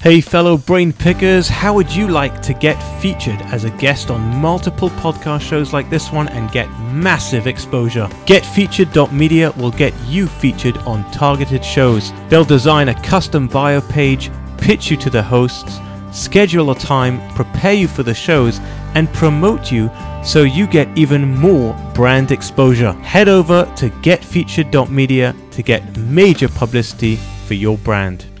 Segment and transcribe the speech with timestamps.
[0.00, 4.20] Hey, fellow brain pickers, how would you like to get featured as a guest on
[4.36, 8.06] multiple podcast shows like this one and get massive exposure?
[8.24, 12.12] GetFeatured.media will get you featured on targeted shows.
[12.28, 15.80] They'll design a custom bio page, pitch you to the hosts,
[16.12, 18.60] schedule a time, prepare you for the shows,
[18.94, 19.90] and promote you
[20.24, 22.92] so you get even more brand exposure.
[22.92, 27.16] Head over to GetFeatured.media to get major publicity
[27.48, 28.37] for your brand.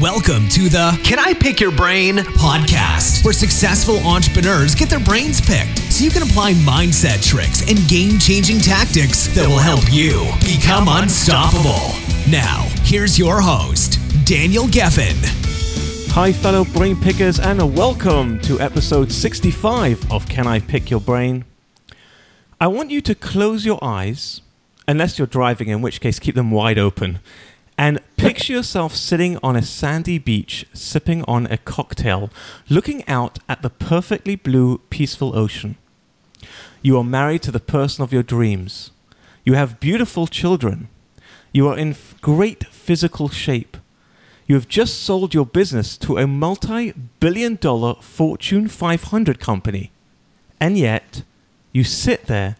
[0.00, 5.42] Welcome to the Can I Pick Your Brain podcast, where successful entrepreneurs get their brains
[5.42, 10.24] picked so you can apply mindset tricks and game changing tactics that will help you
[10.40, 11.94] become unstoppable.
[12.30, 15.18] Now, here's your host, Daniel Geffen.
[16.12, 21.44] Hi, fellow brain pickers, and welcome to episode 65 of Can I Pick Your Brain?
[22.58, 24.40] I want you to close your eyes,
[24.88, 27.18] unless you're driving, in which case keep them wide open
[27.80, 32.28] and picture yourself sitting on a sandy beach, sipping on a cocktail,
[32.68, 35.76] looking out at the perfectly blue, peaceful ocean.
[36.82, 38.90] You are married to the person of your dreams.
[39.46, 40.88] You have beautiful children.
[41.52, 43.78] You are in great physical shape.
[44.46, 49.90] You have just sold your business to a multi billion dollar Fortune 500 company.
[50.60, 51.22] And yet,
[51.72, 52.56] you sit there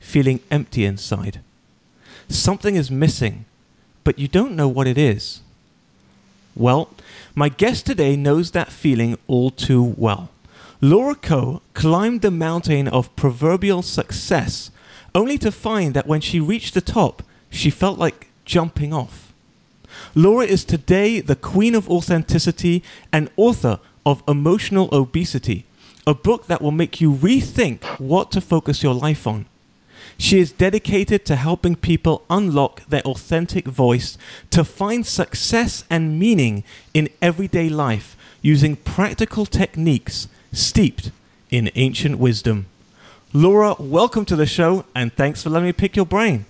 [0.00, 1.42] feeling empty inside.
[2.28, 3.44] Something is missing
[4.04, 5.40] but you don't know what it is.
[6.54, 6.90] Well,
[7.34, 10.30] my guest today knows that feeling all too well.
[10.80, 14.70] Laura Coe climbed the mountain of proverbial success,
[15.14, 19.32] only to find that when she reached the top, she felt like jumping off.
[20.14, 22.82] Laura is today the queen of authenticity
[23.12, 25.64] and author of Emotional Obesity,
[26.06, 29.46] a book that will make you rethink what to focus your life on.
[30.18, 34.16] She is dedicated to helping people unlock their authentic voice
[34.50, 41.10] to find success and meaning in everyday life using practical techniques steeped
[41.50, 42.66] in ancient wisdom.
[43.32, 46.46] Laura, welcome to the show and thanks for letting me pick your brain.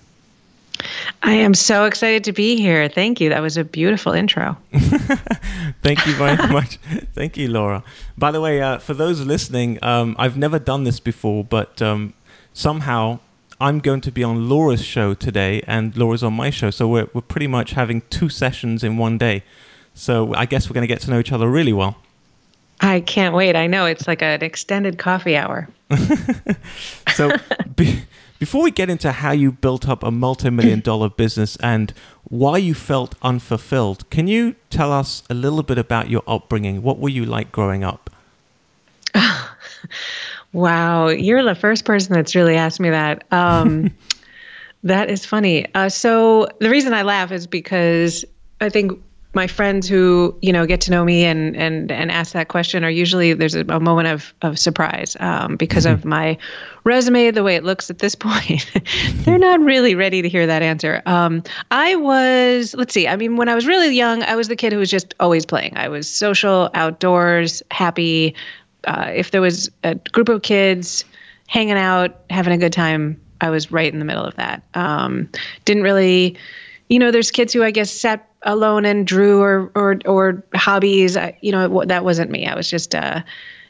[1.23, 2.87] I am so excited to be here.
[2.89, 3.29] Thank you.
[3.29, 4.57] That was a beautiful intro.
[5.81, 6.77] Thank you very much.
[7.13, 7.83] Thank you, Laura.
[8.17, 12.13] By the way, uh, for those listening, um, I've never done this before, but um,
[12.53, 13.19] somehow
[13.65, 16.69] I'm going to be on Laura's show today, and Laura's on my show.
[16.69, 19.41] So we're, we're pretty much having two sessions in one day.
[19.95, 21.97] So I guess we're going to get to know each other really well.
[22.79, 23.55] I can't wait.
[23.55, 25.67] I know it's like an extended coffee hour.
[27.15, 27.31] so
[27.75, 28.03] be,
[28.37, 31.91] before we get into how you built up a multi-million dollar business and
[32.25, 36.83] why you felt unfulfilled, can you tell us a little bit about your upbringing?
[36.83, 38.11] What were you like growing up?
[40.55, 43.25] Wow, you're the first person that's really asked me that.
[43.29, 43.93] Um,
[44.83, 45.67] that is funny.
[45.75, 48.23] Uh, so the reason I laugh is because
[48.61, 48.97] I think
[49.33, 52.85] my friends who you know get to know me and and and ask that question
[52.85, 55.95] are usually there's a, a moment of of surprise um, because mm-hmm.
[55.95, 56.37] of my
[56.85, 58.71] resume the way it looks at this point
[59.25, 63.35] they're not really ready to hear that answer um, i was let's see i mean
[63.35, 65.89] when i was really young i was the kid who was just always playing i
[65.89, 68.33] was social outdoors happy
[68.85, 71.05] uh, if there was a group of kids
[71.47, 74.63] hanging out, having a good time, I was right in the middle of that.
[74.73, 75.29] Um,
[75.65, 76.37] didn't really,
[76.89, 81.17] you know, there's kids who I guess sat alone and drew or or or hobbies.
[81.17, 82.47] I, you know, that wasn't me.
[82.47, 83.21] I was just uh,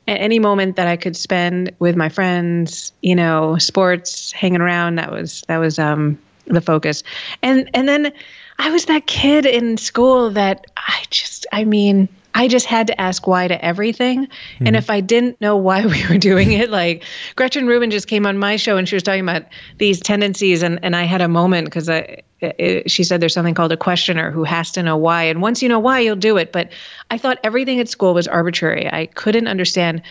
[0.07, 4.95] any moment that I could spend with my friends, you know, sports, hanging around.
[4.95, 7.03] That was that was um, the focus.
[7.41, 8.13] And and then
[8.59, 13.01] I was that kid in school that I just, I mean, I just had to
[13.01, 14.25] ask why to everything.
[14.25, 14.67] Mm-hmm.
[14.67, 17.03] And if I didn't know why we were doing it, like
[17.35, 19.43] Gretchen Rubin just came on my show and she was talking about
[19.77, 20.61] these tendencies.
[20.61, 23.77] And, and I had a moment because I, it, she said there's something called a
[23.77, 25.23] questioner who has to know why.
[25.23, 26.51] And once you know why, you'll do it.
[26.51, 26.71] But
[27.09, 28.91] I thought everything at school was arbitrary.
[28.91, 30.01] I couldn't understand,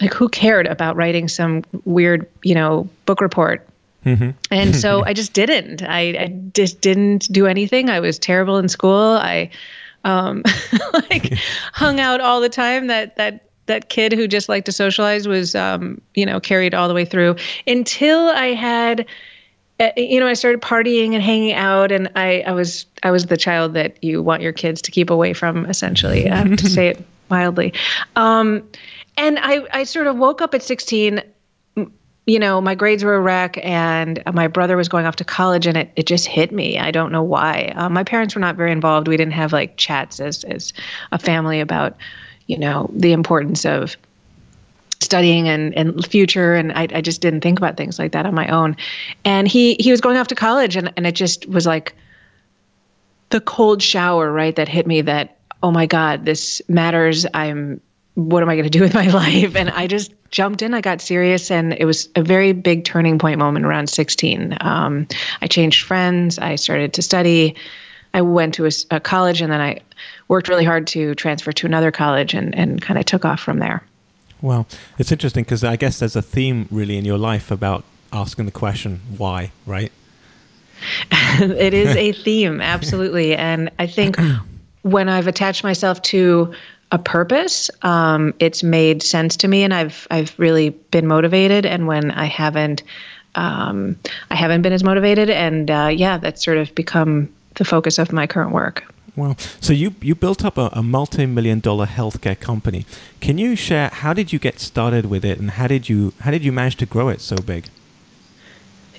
[0.00, 3.68] like, who cared about writing some weird, you know, book report
[4.04, 4.30] Mm-hmm.
[4.50, 5.82] And so I just didn't.
[5.82, 7.90] I, I, just didn't do anything.
[7.90, 9.18] I was terrible in school.
[9.20, 9.50] I
[10.04, 10.42] um,
[11.10, 11.32] like
[11.72, 12.86] hung out all the time.
[12.86, 16.88] That that that kid who just liked to socialize was um, you know carried all
[16.88, 17.36] the way through
[17.66, 19.06] until I had
[19.80, 23.26] uh, you know I started partying and hanging out, and I I was I was
[23.26, 25.66] the child that you want your kids to keep away from.
[25.66, 27.72] Essentially, I have to say it mildly.
[28.16, 28.68] Um,
[29.16, 31.22] and I I sort of woke up at 16
[32.28, 35.66] you know, my grades were a wreck and my brother was going off to college
[35.66, 36.78] and it, it just hit me.
[36.78, 37.72] I don't know why.
[37.74, 39.08] Uh, my parents were not very involved.
[39.08, 40.74] We didn't have like chats as, as
[41.10, 41.96] a family about,
[42.46, 43.96] you know, the importance of
[45.00, 46.54] studying and, and future.
[46.54, 48.76] And I, I just didn't think about things like that on my own.
[49.24, 51.94] And he, he was going off to college and, and it just was like
[53.30, 57.26] the cold shower, right, that hit me that oh my God, this matters.
[57.34, 57.80] I'm,
[58.18, 59.54] what am I going to do with my life?
[59.54, 60.74] And I just jumped in.
[60.74, 64.58] I got serious, and it was a very big turning point moment around 16.
[64.60, 65.06] Um,
[65.40, 66.38] I changed friends.
[66.38, 67.54] I started to study.
[68.12, 69.80] I went to a, a, college, and then I
[70.26, 73.60] worked really hard to transfer to another college, and and kind of took off from
[73.60, 73.84] there.
[74.42, 74.66] Well,
[74.98, 78.52] it's interesting because I guess there's a theme really in your life about asking the
[78.52, 79.92] question why, right?
[81.40, 84.16] it is a theme, absolutely, and I think
[84.82, 86.52] when I've attached myself to
[86.90, 91.66] a purpose, um, it's made sense to me, and I've I've really been motivated.
[91.66, 92.82] And when I haven't,
[93.34, 93.96] um,
[94.30, 98.12] I haven't been as motivated, and uh, yeah, that's sort of become the focus of
[98.12, 98.84] my current work.
[99.16, 102.86] Well, so you you built up a, a multi-million dollar healthcare company.
[103.20, 106.30] Can you share how did you get started with it, and how did you how
[106.30, 107.68] did you manage to grow it so big?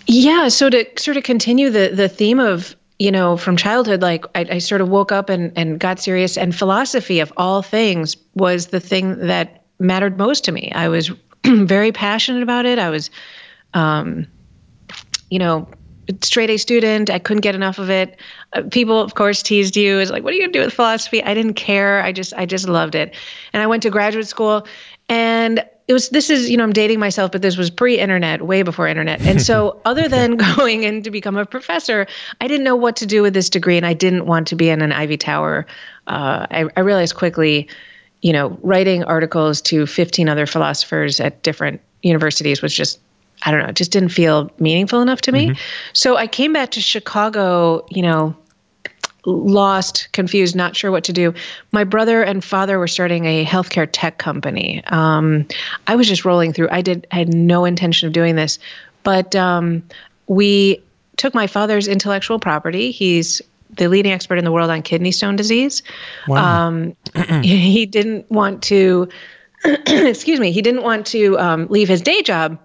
[0.06, 4.26] Yeah, so to sort of continue the the theme of you know, from childhood, like
[4.36, 6.38] I, I, sort of woke up and, and got serious.
[6.38, 10.70] And philosophy, of all things, was the thing that mattered most to me.
[10.74, 11.10] I was
[11.46, 12.78] very passionate about it.
[12.78, 13.10] I was,
[13.74, 14.28] um,
[15.30, 15.70] you know,
[16.22, 17.10] straight A student.
[17.10, 18.20] I couldn't get enough of it.
[18.52, 20.00] Uh, people, of course, teased you.
[20.00, 21.24] Is like, what are you gonna do with philosophy?
[21.24, 22.04] I didn't care.
[22.04, 23.16] I just, I just loved it.
[23.54, 24.68] And I went to graduate school,
[25.08, 28.62] and it was this is you know i'm dating myself but this was pre-internet way
[28.62, 29.20] before internet.
[29.22, 32.08] And so other than going in to become a professor
[32.40, 34.70] i didn't know what to do with this degree and i didn't want to be
[34.70, 35.66] in an ivy tower.
[36.08, 37.68] Uh, I, I realized quickly
[38.22, 43.00] you know writing articles to 15 other philosophers at different universities was just
[43.42, 45.48] i don't know it just didn't feel meaningful enough to me.
[45.48, 45.60] Mm-hmm.
[45.94, 48.36] so i came back to chicago you know
[49.30, 51.34] lost, confused, not sure what to do.
[51.72, 54.84] My brother and father were starting a healthcare tech company.
[54.88, 55.48] Um,
[55.88, 56.70] I was just rolling through.
[56.72, 57.08] I did.
[57.12, 58.60] I had no intention of doing this,
[59.04, 59.84] but um,
[60.28, 60.82] we
[61.18, 62.92] took my father's intellectual property.
[62.92, 63.42] He's
[63.72, 65.84] the leading expert in the world on kidney stone disease.
[66.28, 66.68] Wow.
[66.68, 66.96] Um,
[67.44, 69.10] he didn't want to.
[69.66, 70.54] excuse me.
[70.54, 72.58] He didn't want to um, leave his day job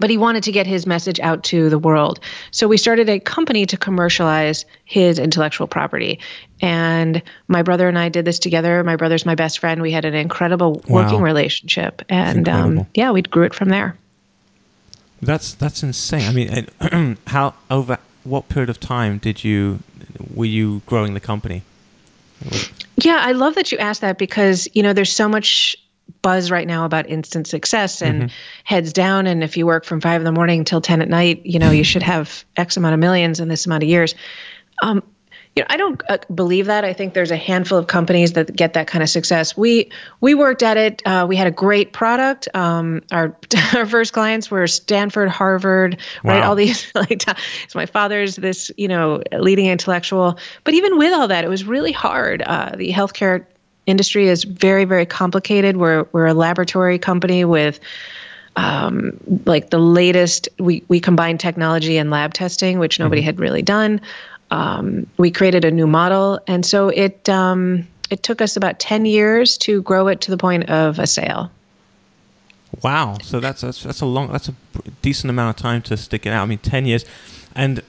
[0.00, 2.18] but he wanted to get his message out to the world.
[2.50, 6.18] So we started a company to commercialize his intellectual property.
[6.60, 8.82] And my brother and I did this together.
[8.82, 9.80] My brother's my best friend.
[9.80, 11.02] We had an incredible wow.
[11.02, 12.02] working relationship.
[12.08, 13.96] And um, yeah, we grew it from there.
[15.22, 16.22] That's that's insane.
[16.22, 19.80] I mean, how over what period of time did you
[20.34, 21.62] were you growing the company?
[22.96, 25.76] Yeah, I love that you asked that because you know there's so much
[26.22, 28.34] buzz right now about instant success and mm-hmm.
[28.64, 29.26] heads down.
[29.26, 31.70] And if you work from five in the morning till 10 at night you know
[31.70, 34.14] you should have x amount of millions in this amount of years.
[34.82, 35.02] Um,
[35.56, 36.84] you know i don't uh, believe that.
[36.84, 39.56] I think there's a handful of companies that get that kind of success.
[39.56, 39.90] We
[40.20, 41.02] we worked at it.
[41.04, 42.48] Uh, we had a great product.
[42.54, 43.36] Um, our
[43.74, 46.34] our first clients were stanford harvard wow.
[46.34, 47.34] right all these like so
[47.74, 50.38] my father's this you know leading intellectual.
[50.64, 52.42] But even with all that it was really hard.
[52.42, 53.44] Uh, the healthcare
[53.86, 55.76] industry is very, very complicated.
[55.76, 57.80] We're we're a laboratory company with
[58.56, 60.48] um, like the latest.
[60.58, 63.26] We we combine technology and lab testing, which nobody mm-hmm.
[63.26, 64.00] had really done.
[64.50, 69.06] Um, we created a new model, and so it um, it took us about ten
[69.06, 71.50] years to grow it to the point of a sale.
[72.82, 73.18] Wow!
[73.22, 74.54] So that's that's that's a long that's a
[75.02, 76.42] decent amount of time to stick it out.
[76.42, 77.04] I mean, ten years,
[77.54, 77.82] and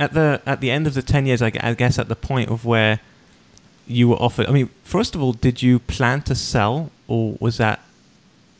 [0.00, 2.50] at the at the end of the ten years, I, I guess at the point
[2.50, 3.00] of where
[3.88, 4.46] you were offered?
[4.46, 7.80] I mean, first of all, did you plan to sell, or was that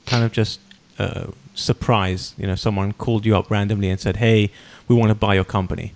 [0.07, 0.61] kind of just
[0.99, 2.35] a surprise?
[2.39, 4.51] You know, someone called you up randomly and said, "Hey,
[4.89, 5.93] we want to buy your company."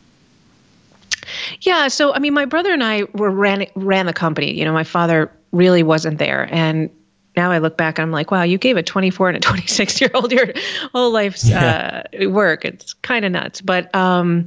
[1.61, 4.53] Yeah, so I mean, my brother and I were ran ran the company.
[4.53, 6.91] You know, my father really wasn't there, and
[7.37, 10.01] now I look back and I'm like, wow, you gave a 24 and a 26
[10.01, 10.53] year old your
[10.93, 12.03] whole life's yeah.
[12.21, 12.65] uh, work.
[12.65, 14.47] It's kind of nuts, but um,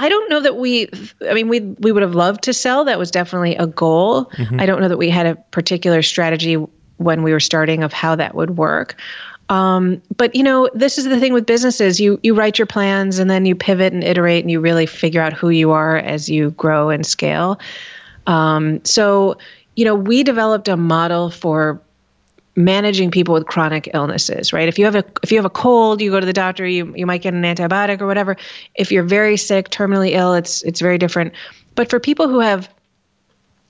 [0.00, 0.88] I don't know that we.
[1.28, 2.86] I mean, we we would have loved to sell.
[2.86, 4.24] That was definitely a goal.
[4.24, 4.58] Mm-hmm.
[4.58, 6.54] I don't know that we had a particular strategy
[6.96, 8.96] when we were starting of how that would work.
[9.50, 12.00] Um, but you know, this is the thing with businesses.
[12.00, 15.20] You you write your plans and then you pivot and iterate and you really figure
[15.20, 17.60] out who you are as you grow and scale.
[18.26, 19.36] Um, so
[19.76, 21.78] you know, we developed a model for
[22.64, 24.68] managing people with chronic illnesses, right?
[24.68, 26.94] If you have a if you have a cold, you go to the doctor, you
[26.96, 28.36] you might get an antibiotic or whatever.
[28.74, 31.34] If you're very sick, terminally ill, it's it's very different.
[31.74, 32.68] But for people who have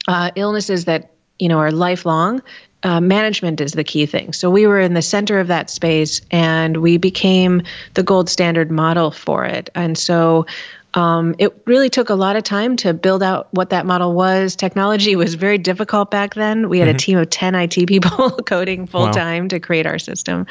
[0.08, 2.42] uh, illnesses that you know are lifelong,
[2.82, 4.32] uh, management is the key thing.
[4.32, 7.62] So we were in the center of that space, and we became
[7.94, 9.70] the gold standard model for it.
[9.74, 10.46] And so
[10.94, 14.56] um, it really took a lot of time to build out what that model was.
[14.56, 16.68] Technology was very difficult back then.
[16.68, 16.96] We had mm-hmm.
[16.96, 19.48] a team of 10 IT people coding full time wow.
[19.48, 20.46] to create our system.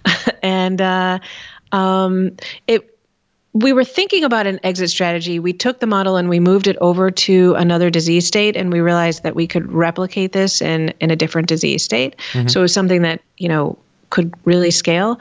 [0.42, 1.18] and uh,
[1.72, 2.36] um,
[2.66, 2.90] it
[3.54, 5.38] we were thinking about an exit strategy.
[5.38, 8.80] We took the model and we moved it over to another disease state, and we
[8.80, 12.16] realized that we could replicate this in in a different disease state.
[12.32, 12.48] Mm-hmm.
[12.48, 13.78] So it was something that you know
[14.10, 15.20] could really scale.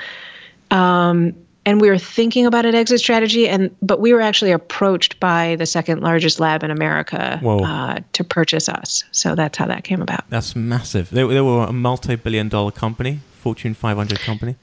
[0.71, 5.19] Um, and we were thinking about an exit strategy, and but we were actually approached
[5.19, 9.03] by the second largest lab in America uh, to purchase us.
[9.11, 10.29] So that's how that came about.
[10.29, 11.09] That's massive.
[11.09, 14.55] They, they were a multi-billion-dollar company, Fortune 500 company.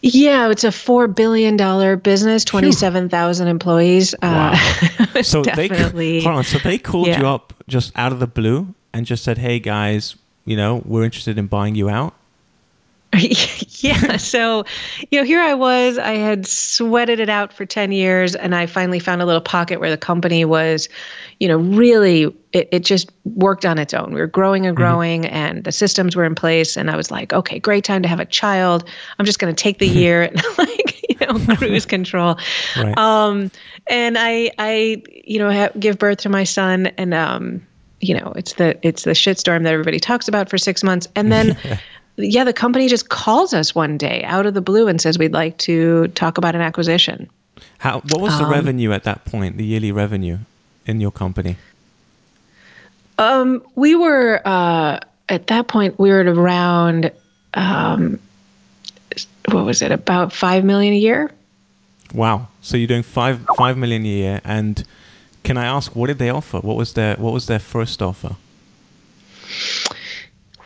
[0.00, 4.14] Yeah, it's a four billion dollar business, twenty seven thousand employees.
[4.14, 4.54] Uh, wow.
[5.18, 6.44] Uh, so definitely, they hold on.
[6.44, 7.18] So they called yeah.
[7.18, 11.02] you up just out of the blue and just said, "Hey guys, you know, we're
[11.02, 12.14] interested in buying you out."
[13.80, 14.18] yeah.
[14.18, 14.64] So,
[15.10, 18.66] you know, here I was, I had sweated it out for 10 years, and I
[18.66, 20.90] finally found a little pocket where the company was,
[21.40, 24.12] you know, really, it, it just worked on its own.
[24.12, 24.84] We were growing and mm-hmm.
[24.84, 25.34] growing, mm-hmm.
[25.34, 26.76] and the systems were in place.
[26.76, 28.86] And I was like, okay, great time to have a child.
[29.18, 32.38] I'm just going to take the year and like, you know, cruise control.
[32.76, 32.96] Right.
[32.98, 33.50] Um,
[33.86, 37.66] and I, I, you know, have, give birth to my son, and, um,
[38.00, 41.32] you know, it's the it's the shitstorm that everybody talks about for six months, and
[41.32, 41.58] then
[42.18, 45.32] yeah, the company just calls us one day out of the blue and says we'd
[45.32, 47.28] like to talk about an acquisition.
[47.78, 48.00] How?
[48.00, 49.56] What was the um, revenue at that point?
[49.56, 50.38] The yearly revenue
[50.86, 51.56] in your company?
[53.18, 57.12] Um, we were uh, at that point we were at around
[57.54, 58.18] um,
[59.46, 59.92] what was it?
[59.92, 61.30] About five million a year.
[62.12, 62.48] Wow!
[62.62, 64.82] So you're doing five five million a year, and
[65.44, 66.58] can I ask what did they offer?
[66.58, 68.36] What was their what was their first offer?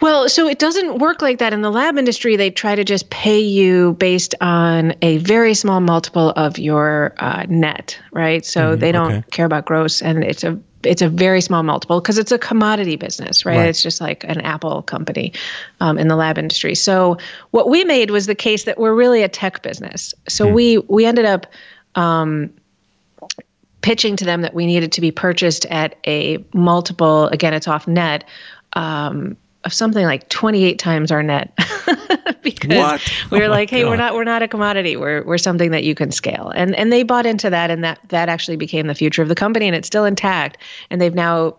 [0.02, 2.34] Well, so it doesn't work like that in the lab industry.
[2.34, 7.46] They try to just pay you based on a very small multiple of your uh,
[7.48, 8.44] net, right?
[8.44, 9.24] So mm, they don't okay.
[9.30, 12.96] care about gross, and it's a it's a very small multiple because it's a commodity
[12.96, 13.58] business, right?
[13.58, 13.68] right?
[13.68, 15.32] It's just like an Apple company
[15.80, 16.74] um, in the lab industry.
[16.74, 17.16] So
[17.52, 20.14] what we made was the case that we're really a tech business.
[20.28, 20.52] So mm.
[20.52, 21.46] we we ended up.
[21.94, 22.50] Um,
[23.82, 27.88] pitching to them that we needed to be purchased at a multiple again it's off
[27.88, 28.22] net
[28.74, 29.36] um,
[29.68, 31.52] something like 28 times our net.
[32.42, 33.12] Because what?
[33.30, 33.90] we were oh like hey God.
[33.90, 34.96] we're not we're not a commodity.
[34.96, 36.52] We're we're something that you can scale.
[36.54, 39.36] And and they bought into that and that that actually became the future of the
[39.36, 40.58] company and it's still intact.
[40.90, 41.56] And they've now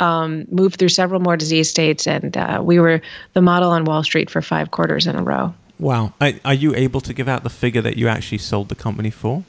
[0.00, 3.00] um, moved through several more disease states and uh, we were
[3.32, 5.54] the model on Wall Street for five quarters in a row.
[5.78, 6.12] Wow.
[6.20, 9.10] Are, are you able to give out the figure that you actually sold the company
[9.10, 9.44] for?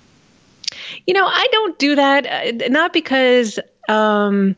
[1.06, 4.56] You know I don't do that uh, not because um,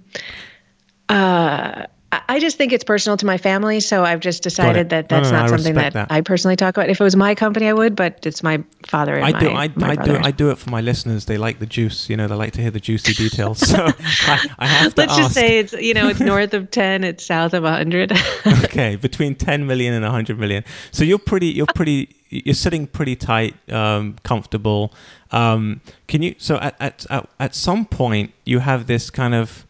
[1.09, 5.31] uh, I just think it's personal to my family, so I've just decided that that's
[5.31, 6.89] no, no, not something that, that, I personally talk about.
[6.89, 9.63] If it was my company, I would, but it's my father and I do, my,
[9.63, 11.23] I, my I do, I do it for my listeners.
[11.25, 12.27] They like the juice, you know.
[12.27, 13.59] They like to hear the juicy details.
[13.59, 13.85] So
[14.27, 15.21] I, I, have to Let's ask.
[15.21, 18.11] just say it's you know it's north of ten, it's south of hundred.
[18.65, 20.65] okay, between ten million and hundred million.
[20.91, 24.93] So you're pretty, you're pretty, you're sitting pretty tight, um, comfortable.
[25.31, 26.35] Um, can you?
[26.39, 29.65] So at, at at at some point, you have this kind of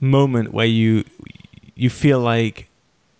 [0.00, 1.04] moment where you
[1.78, 2.68] you feel like,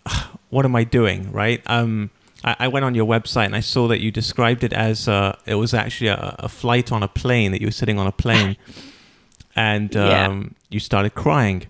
[0.49, 1.63] what am I doing, right?
[1.65, 2.11] Um,
[2.43, 5.35] I, I, went on your website and I saw that you described it as uh,
[5.45, 8.11] it was actually a, a, flight on a plane that you were sitting on a
[8.11, 8.57] plane,
[9.55, 10.49] and um, yeah.
[10.69, 11.67] you started crying.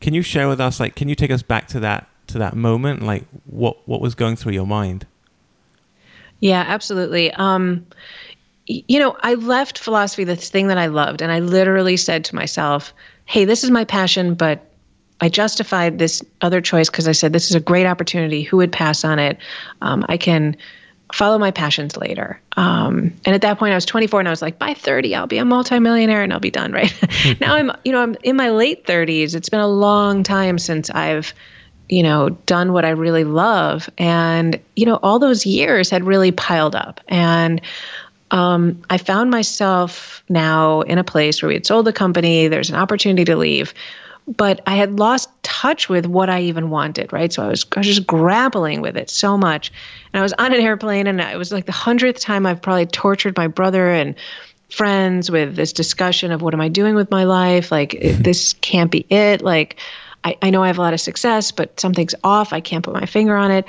[0.00, 2.54] Can you share with us, like, can you take us back to that to that
[2.54, 5.06] moment, like what what was going through your mind?
[6.40, 7.32] Yeah, absolutely.
[7.32, 7.86] Um,
[8.66, 12.34] you know, I left philosophy, this thing that I loved, and I literally said to
[12.34, 12.92] myself,
[13.24, 14.67] "Hey, this is my passion, but
[15.20, 18.42] I justified this other choice because I said, this is a great opportunity.
[18.42, 19.38] Who would pass on it?
[19.82, 20.56] Um, I can
[21.12, 22.40] follow my passions later.
[22.56, 25.26] Um, and at that point, I was 24 and I was like, by 30, I'll
[25.26, 26.92] be a multimillionaire and I'll be done, right?
[27.40, 29.34] now I'm, you know, I'm in my late 30s.
[29.34, 31.34] It's been a long time since I've,
[31.88, 33.88] you know, done what I really love.
[33.96, 37.00] And, you know, all those years had really piled up.
[37.08, 37.60] And,
[38.30, 42.48] um, I found myself now in a place where we had sold the company.
[42.48, 43.72] There's an opportunity to leave
[44.36, 47.32] but I had lost touch with what I even wanted, right?
[47.32, 49.72] So I was, I was just grappling with it so much.
[50.12, 52.86] And I was on an airplane, and it was like the hundredth time I've probably
[52.86, 54.14] tortured my brother and
[54.70, 57.72] friends with this discussion of what am I doing with my life?
[57.72, 59.40] Like, this can't be it.
[59.40, 59.76] Like,
[60.24, 62.52] I, I know I have a lot of success, but something's off.
[62.52, 63.64] I can't put my finger on it.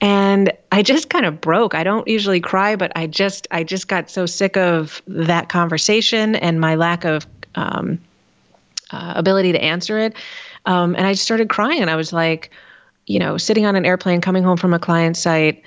[0.00, 1.74] And I just kind of broke.
[1.74, 6.34] I don't usually cry, but I just I just got so sick of that conversation
[6.36, 8.00] and my lack of um,
[8.92, 10.14] uh, ability to answer it.
[10.66, 11.88] Um, and I just started crying.
[11.88, 12.50] I was like,
[13.06, 15.62] you know, sitting on an airplane coming home from a client site.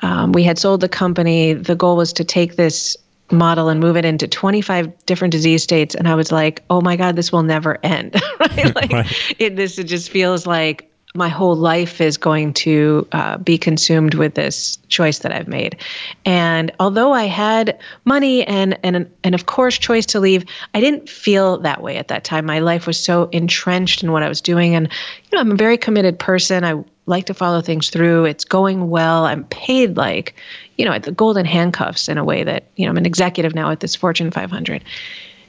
[0.00, 1.52] Um, we had sold the company.
[1.52, 2.96] The goal was to take this
[3.30, 5.94] model and move it into 25 different disease states.
[5.94, 8.20] And I was like, oh my God, this will never end.
[8.40, 8.74] right?
[8.74, 9.34] Like, right.
[9.38, 14.14] It, this it just feels like my whole life is going to uh, be consumed
[14.14, 15.76] with this choice that I've made.
[16.24, 20.44] And although I had money and and and of course choice to leave,
[20.74, 22.46] I didn't feel that way at that time.
[22.46, 25.56] My life was so entrenched in what I was doing, and you know I'm a
[25.56, 26.64] very committed person.
[26.64, 28.24] I like to follow things through.
[28.24, 29.26] It's going well.
[29.26, 30.34] I'm paid like,
[30.76, 33.54] you know, at the golden handcuffs in a way that you know I'm an executive
[33.54, 34.84] now at this Fortune 500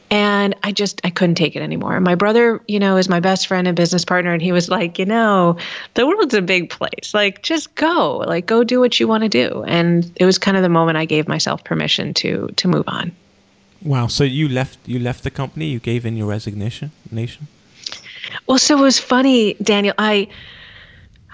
[0.10, 2.00] and i just i couldn't take it anymore.
[2.00, 5.00] My brother you know is my best friend and business partner and he was like
[5.00, 5.58] you know
[5.96, 7.14] the world's a big place.
[7.14, 8.18] Like just go.
[8.28, 9.64] Like go do what you want to do.
[9.68, 13.12] And it was kind of the moment i gave myself permission to to move on.
[13.82, 14.08] Wow.
[14.08, 17.48] So you left you left the company you gave in your resignation nation?
[18.48, 19.96] Well so it was funny daniel.
[19.98, 20.28] I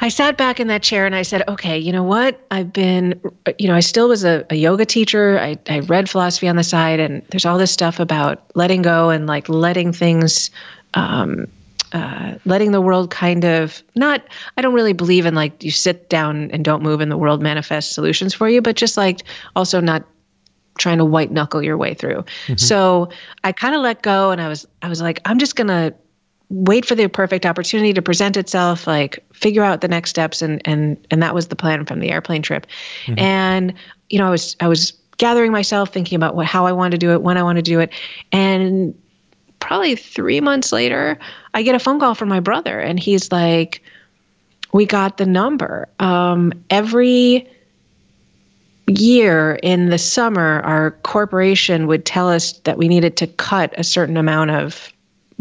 [0.03, 2.38] I sat back in that chair and I said, okay, you know what?
[2.51, 3.22] I've been,
[3.57, 5.39] you know, I still was a, a, yoga teacher.
[5.39, 9.12] I, I read philosophy on the side, and there's all this stuff about letting go
[9.12, 10.51] and like letting things,
[10.93, 11.48] um,
[11.93, 14.22] uh, letting the world kind of not,
[14.57, 17.41] I don't really believe in like you sit down and don't move and the world
[17.41, 19.22] manifests solutions for you, but just like
[19.55, 20.03] also not
[20.77, 22.25] trying to white knuckle your way through.
[22.48, 22.57] Mm-hmm.
[22.57, 23.07] So
[23.45, 25.93] I kind of let go and I was, I was like, I'm just going to
[26.53, 30.62] wait for the perfect opportunity to present itself like figure out the next steps and
[30.65, 32.67] and and that was the plan from the airplane trip
[33.05, 33.17] mm-hmm.
[33.17, 33.74] and
[34.10, 36.98] you know i was i was gathering myself thinking about what how i want to
[36.98, 37.91] do it when i want to do it
[38.31, 38.93] and
[39.60, 41.17] probably 3 months later
[41.55, 43.81] i get a phone call from my brother and he's like
[44.74, 47.48] we got the number um, every
[48.88, 53.83] year in the summer our corporation would tell us that we needed to cut a
[53.83, 54.92] certain amount of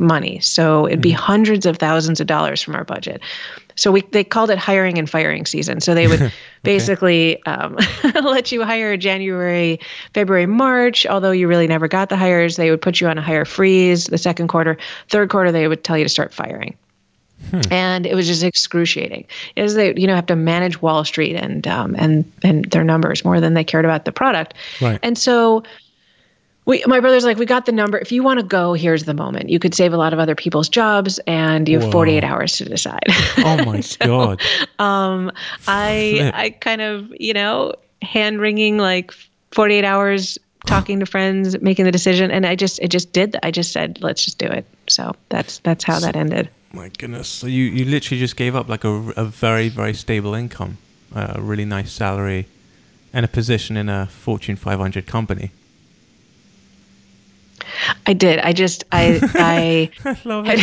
[0.02, 0.40] money.
[0.40, 1.18] So it'd be mm-hmm.
[1.18, 3.22] hundreds of thousands of dollars from our budget.
[3.76, 5.80] So we they called it hiring and firing season.
[5.80, 6.32] So they would okay.
[6.62, 7.78] basically um,
[8.22, 9.80] let you hire January,
[10.14, 11.06] February, March.
[11.06, 14.06] Although you really never got the hires, they would put you on a hire freeze.
[14.06, 14.76] The second quarter,
[15.08, 16.76] third quarter, they would tell you to start firing.
[17.50, 17.60] Hmm.
[17.70, 19.26] And it was just excruciating.
[19.56, 23.24] Is they you know have to manage Wall Street and um, and and their numbers
[23.24, 24.54] more than they cared about the product.
[24.80, 25.00] Right.
[25.02, 25.62] And so
[26.64, 27.98] we, my brother's like, we got the number.
[27.98, 29.50] If you want to go, here's the moment.
[29.50, 31.92] You could save a lot of other people's jobs, and you have Whoa.
[31.92, 33.02] 48 hours to decide.
[33.38, 34.42] Oh my so, god!
[34.78, 35.32] Um,
[35.66, 36.34] I Flip.
[36.34, 39.12] I kind of you know hand wringing like
[39.50, 43.36] 48 hours, talking to friends, making the decision, and I just it just did.
[43.42, 44.64] I just said, let's just do it.
[44.88, 46.48] So that's that's how that ended.
[46.72, 47.28] My goodness!
[47.28, 50.78] So you you literally just gave up like a, a very very stable income,
[51.12, 52.46] a really nice salary,
[53.12, 55.50] and a position in a Fortune 500 company.
[58.06, 58.38] I did.
[58.40, 60.58] I just I I Love had,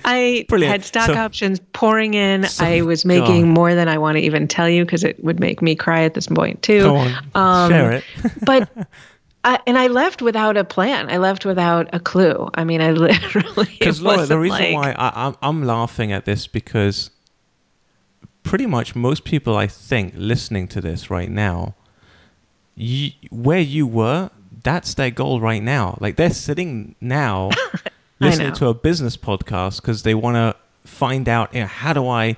[0.04, 0.72] I Brilliant.
[0.72, 2.44] had stock so, options pouring in.
[2.44, 5.40] So, I was making more than I want to even tell you because it would
[5.40, 6.80] make me cry at this point too.
[6.80, 8.04] Go on, um, share it.
[8.42, 8.68] but
[9.44, 11.10] I, and I left without a plan.
[11.10, 12.48] I left without a clue.
[12.54, 16.24] I mean, I literally because Laura, the reason like, why I, I'm I'm laughing at
[16.24, 17.10] this because
[18.42, 21.74] pretty much most people I think listening to this right now,
[22.74, 24.30] you, where you were
[24.64, 25.96] that's their goal right now.
[26.00, 27.50] Like they're sitting now
[28.18, 30.56] listening to a business podcast because they want to
[30.88, 32.36] find out you know, how do I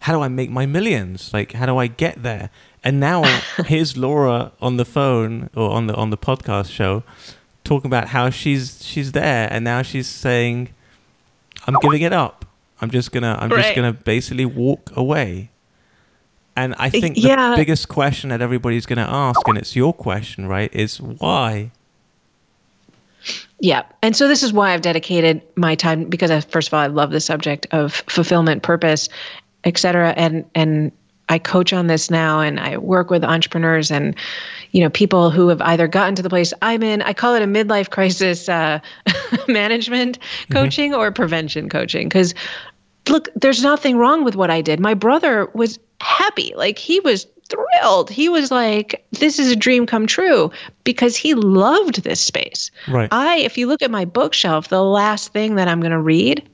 [0.00, 1.32] how do I make my millions?
[1.32, 2.50] Like how do I get there?
[2.84, 3.22] And now
[3.66, 7.02] here's Laura on the phone or on the on the podcast show
[7.64, 10.70] talking about how she's she's there and now she's saying
[11.66, 12.44] I'm giving it up.
[12.80, 13.62] I'm just gonna I'm right.
[13.62, 15.50] just gonna basically walk away.
[16.58, 17.54] And I think the yeah.
[17.54, 21.70] biggest question that everybody's going to ask, and it's your question, right, is why?
[23.60, 23.84] Yeah.
[24.02, 26.88] And so this is why I've dedicated my time because I, first of all, I
[26.88, 29.08] love the subject of fulfillment, purpose,
[29.62, 30.14] et cetera.
[30.16, 30.90] And, and
[31.28, 34.16] I coach on this now and I work with entrepreneurs and,
[34.72, 37.02] you know, people who have either gotten to the place I'm in.
[37.02, 38.80] I call it a midlife crisis uh,
[39.48, 40.52] management mm-hmm.
[40.52, 41.00] coaching mm-hmm.
[41.00, 42.08] or prevention coaching.
[42.08, 42.34] Because
[43.08, 44.80] look, there's nothing wrong with what I did.
[44.80, 46.52] My brother was happy.
[46.56, 48.10] Like he was thrilled.
[48.10, 50.50] He was like, this is a dream come true
[50.84, 52.70] because he loved this space.
[52.86, 53.08] Right.
[53.10, 56.46] I, if you look at my bookshelf, the last thing that I'm going to read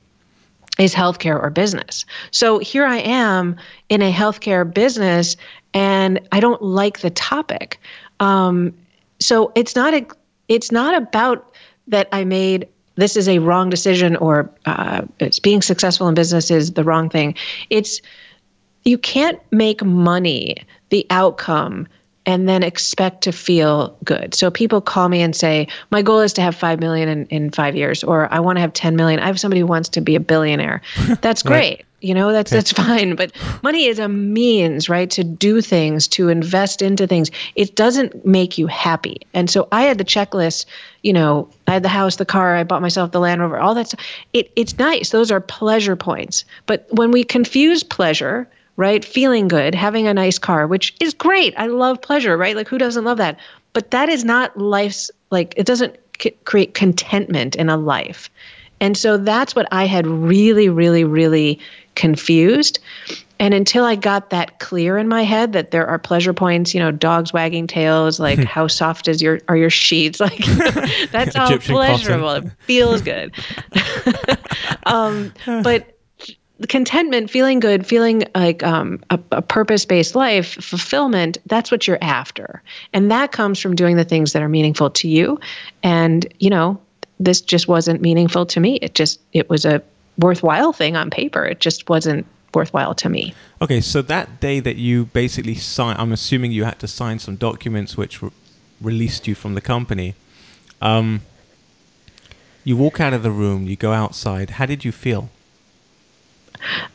[0.79, 2.05] is healthcare or business.
[2.31, 3.55] So here I am
[3.89, 5.37] in a healthcare business
[5.73, 7.79] and I don't like the topic.
[8.19, 8.73] Um,
[9.19, 10.05] so it's not a,
[10.47, 11.53] it's not about
[11.87, 16.49] that I made this is a wrong decision or uh, it's being successful in business
[16.49, 17.35] is the wrong thing.
[17.69, 18.01] It's
[18.85, 20.55] you can't make money
[20.89, 21.87] the outcome
[22.27, 24.33] and then expect to feel good.
[24.33, 27.51] So people call me and say, "My goal is to have 5 million in, in
[27.51, 30.01] 5 years," or "I want to have 10 million." I have somebody who wants to
[30.01, 30.81] be a billionaire.
[31.21, 31.55] That's great.
[31.55, 31.85] right.
[32.01, 33.31] You know, that's that's fine, but
[33.63, 37.31] money is a means, right, to do things, to invest into things.
[37.55, 39.21] It doesn't make you happy.
[39.33, 40.65] And so I had the checklist,
[41.01, 43.73] you know, I had the house, the car, I bought myself the Land Rover, all
[43.73, 44.05] that stuff.
[44.33, 45.09] It it's nice.
[45.09, 46.45] Those are pleasure points.
[46.67, 49.03] But when we confuse pleasure right?
[49.03, 51.53] Feeling good, having a nice car, which is great.
[51.57, 52.55] I love pleasure, right?
[52.55, 53.39] Like who doesn't love that?
[53.73, 58.29] But that is not life's like it doesn't c- create contentment in a life.
[58.81, 61.59] And so that's what I had really really really
[61.95, 62.79] confused.
[63.37, 66.79] And until I got that clear in my head that there are pleasure points, you
[66.79, 70.37] know, dogs wagging tails, like how soft is your are your sheets, like
[71.11, 72.31] that's all pleasurable.
[72.31, 73.33] It feels good.
[74.85, 75.94] um, but
[76.69, 82.01] contentment, feeling good, feeling like um, a, a purpose based life, fulfillment, that's what you're
[82.01, 82.61] after.
[82.93, 85.39] And that comes from doing the things that are meaningful to you.
[85.83, 86.79] And, you know,
[87.19, 88.75] this just wasn't meaningful to me.
[88.81, 89.81] It just, it was a
[90.17, 91.45] worthwhile thing on paper.
[91.45, 93.33] It just wasn't worthwhile to me.
[93.61, 97.35] Okay, so that day that you basically signed, I'm assuming you had to sign some
[97.35, 98.31] documents which re-
[98.79, 100.15] released you from the company.
[100.81, 101.21] Um,
[102.63, 104.51] you walk out of the room, you go outside.
[104.51, 105.29] How did you feel?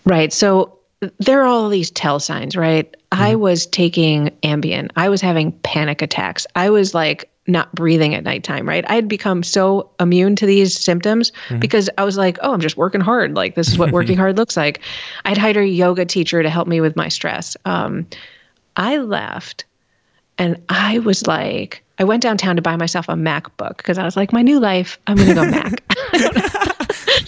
[0.05, 0.33] Right.
[0.33, 0.79] So
[1.19, 2.91] there are all these tell signs, right?
[2.93, 3.23] Mm-hmm.
[3.23, 4.91] I was taking Ambien.
[4.97, 6.47] I was having panic attacks.
[6.55, 8.85] I was like not breathing at nighttime, right?
[8.89, 11.59] I had become so immune to these symptoms mm-hmm.
[11.59, 13.35] because I was like, oh, I'm just working hard.
[13.35, 14.81] Like, this is what working hard looks like.
[15.25, 17.57] I'd hired a yoga teacher to help me with my stress.
[17.65, 18.07] Um,
[18.77, 19.65] I left
[20.39, 24.17] and I was like, I went downtown to buy myself a MacBook because I was
[24.17, 26.77] like, my new life, I'm going to go Mac.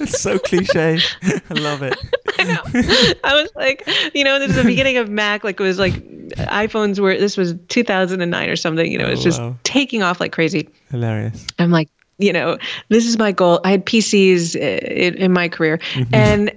[0.06, 0.98] so cliche.
[1.22, 1.96] I love it.
[2.38, 3.14] I know.
[3.24, 5.44] I was like, you know, this is the beginning of Mac.
[5.44, 5.94] Like it was like
[6.36, 7.16] iPhones were.
[7.16, 8.90] This was 2009 or something.
[8.90, 9.56] You know, it's oh, just wow.
[9.64, 10.68] taking off like crazy.
[10.90, 11.46] Hilarious.
[11.58, 13.60] I'm like, you know, this is my goal.
[13.64, 16.14] I had PCs in, in my career, mm-hmm.
[16.14, 16.52] and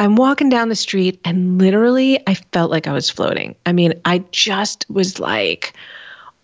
[0.00, 3.54] I'm walking down the street, and literally, I felt like I was floating.
[3.66, 5.74] I mean, I just was like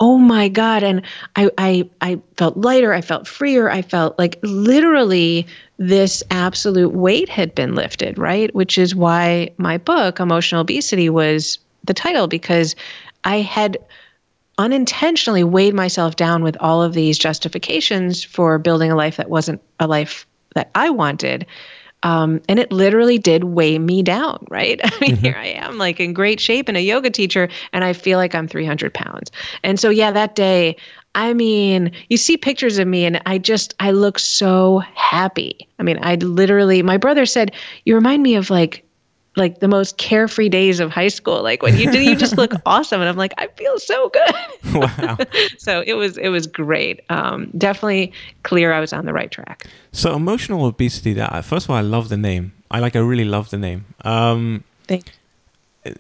[0.01, 1.03] oh my god and
[1.37, 5.47] I, I i felt lighter i felt freer i felt like literally
[5.81, 8.55] this absolute weight had been lifted, right?
[8.55, 12.77] Which is why my book, Emotional Obesity, was the title because
[13.25, 13.79] I had
[14.59, 19.63] unintentionally weighed myself down with all of these justifications for building a life that wasn't
[19.81, 21.47] a life that I wanted.
[22.03, 24.81] Um, and it literally did weigh me down, right?
[24.85, 25.25] I mean, mm-hmm.
[25.25, 28.35] here I am, like in great shape and a yoga teacher, and I feel like
[28.35, 29.31] I'm 300 pounds.
[29.63, 30.77] And so, yeah, that day,
[31.15, 35.69] I mean, you see pictures of me, and I just, I look so happy.
[35.79, 37.53] I mean, I literally, my brother said,
[37.85, 38.85] You remind me of like
[39.41, 41.43] like the most carefree days of high school.
[41.43, 44.35] Like when you did, you just look awesome, and I'm like, I feel so good.
[44.75, 45.19] Wow!
[45.59, 47.01] so it was it was great.
[47.09, 48.13] Um, definitely
[48.45, 49.67] clear I was on the right track.
[49.91, 51.15] So emotional obesity.
[51.15, 52.53] That first of all, I love the name.
[52.71, 52.95] I like.
[52.95, 53.87] I really love the name.
[54.05, 55.11] Um, Thank.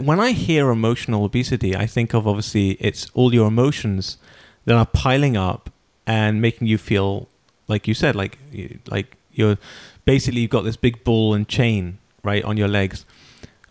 [0.00, 4.16] When I hear emotional obesity, I think of obviously it's all your emotions
[4.64, 5.70] that are piling up
[6.06, 7.28] and making you feel
[7.68, 8.38] like you said, like
[8.86, 9.58] like you're
[10.06, 13.04] basically you've got this big ball and chain right on your legs.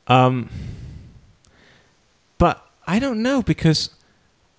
[0.08, 0.50] Um,
[2.38, 3.90] but I don't know because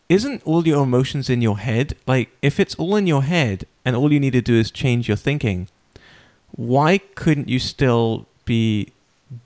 [0.09, 1.96] isn't all your emotions in your head?
[2.07, 5.09] Like if it's all in your head and all you need to do is change
[5.09, 5.68] your thinking,
[6.52, 8.92] why couldn't you still be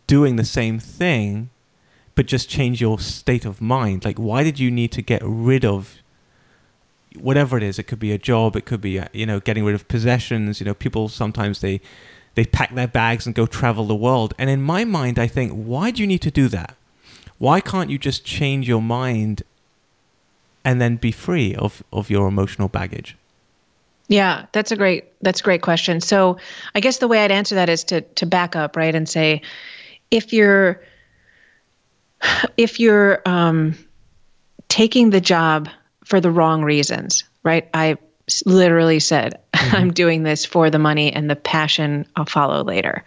[0.07, 1.51] doing the same thing
[2.15, 4.05] but just change your state of mind?
[4.05, 5.97] Like why did you need to get rid of
[7.17, 7.79] whatever it is?
[7.79, 10.67] It could be a job, it could be you know getting rid of possessions, you
[10.67, 11.81] know people sometimes they
[12.39, 14.33] they pack their bags and go travel the world.
[14.39, 16.77] And in my mind, I think, why do you need to do that?
[17.39, 19.43] Why can't you just change your mind
[20.65, 23.17] and then be free of, of your emotional baggage?
[24.07, 26.01] Yeah, that's a great that's a great question.
[26.01, 26.39] So
[26.77, 29.43] I guess the way I'd answer that is to to back up, right, and say
[30.13, 30.81] if you're
[32.57, 33.75] if you're um,
[34.69, 35.69] taking the job
[36.05, 37.69] for the wrong reasons, right?
[37.75, 37.99] I
[38.47, 39.77] literally said, mm-hmm.
[39.77, 43.05] I'm doing this for the money and the passion I'll follow later.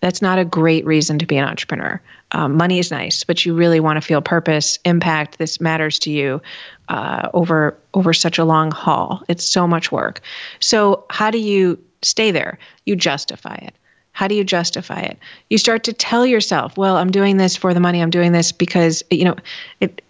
[0.00, 2.02] That's not a great reason to be an entrepreneur.
[2.32, 5.38] Um, money is nice, but you really want to feel purpose, impact.
[5.38, 6.42] This matters to you
[6.88, 9.22] uh, over over such a long haul.
[9.28, 10.20] It's so much work.
[10.58, 12.58] So how do you stay there?
[12.84, 13.74] You justify it.
[14.10, 15.18] How do you justify it?
[15.50, 18.02] You start to tell yourself, "Well, I'm doing this for the money.
[18.02, 19.36] I'm doing this because you know
[19.80, 20.02] it.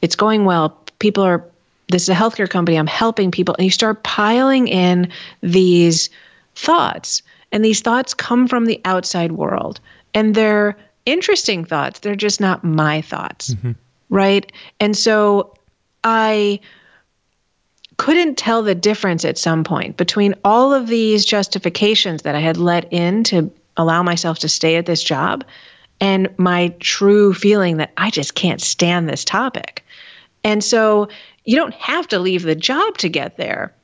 [0.00, 0.78] It's going well.
[1.00, 1.44] People are
[1.90, 2.78] this is a healthcare company.
[2.78, 3.54] I'm helping people.
[3.56, 5.10] And you start piling in
[5.42, 6.10] these
[6.54, 7.22] thoughts.
[7.52, 9.80] And these thoughts come from the outside world.
[10.14, 10.76] And they're
[11.06, 12.00] interesting thoughts.
[12.00, 13.54] They're just not my thoughts.
[13.54, 13.72] Mm-hmm.
[14.10, 14.50] right?
[14.78, 15.54] And so
[16.04, 16.60] I
[17.96, 22.56] couldn't tell the difference at some point between all of these justifications that I had
[22.56, 25.44] let in to allow myself to stay at this job
[26.00, 29.84] and my true feeling that I just can't stand this topic.
[30.44, 31.08] And so
[31.44, 33.74] you don't have to leave the job to get there.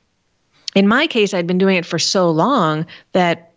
[0.75, 3.51] In my case, I'd been doing it for so long that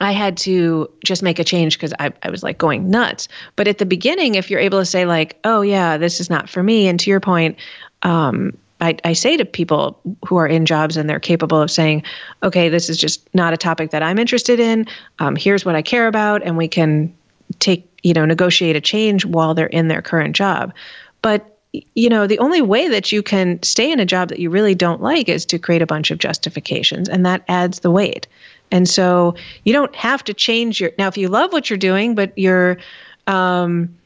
[0.00, 3.28] I had to just make a change because I, I was like going nuts.
[3.56, 6.50] But at the beginning, if you're able to say, like, oh, yeah, this is not
[6.50, 7.56] for me, and to your point,
[8.02, 12.02] um, I, I say to people who are in jobs and they're capable of saying,
[12.42, 14.86] okay, this is just not a topic that I'm interested in.
[15.18, 17.14] Um, here's what I care about, and we can
[17.58, 20.74] take, you know, negotiate a change while they're in their current job.
[21.22, 21.55] But
[21.94, 24.74] you know, the only way that you can stay in a job that you really
[24.74, 28.26] don't like is to create a bunch of justifications, and that adds the weight.
[28.70, 29.34] And so
[29.64, 30.90] you don't have to change your.
[30.98, 32.78] Now, if you love what you're doing, but you're
[33.26, 33.96] um,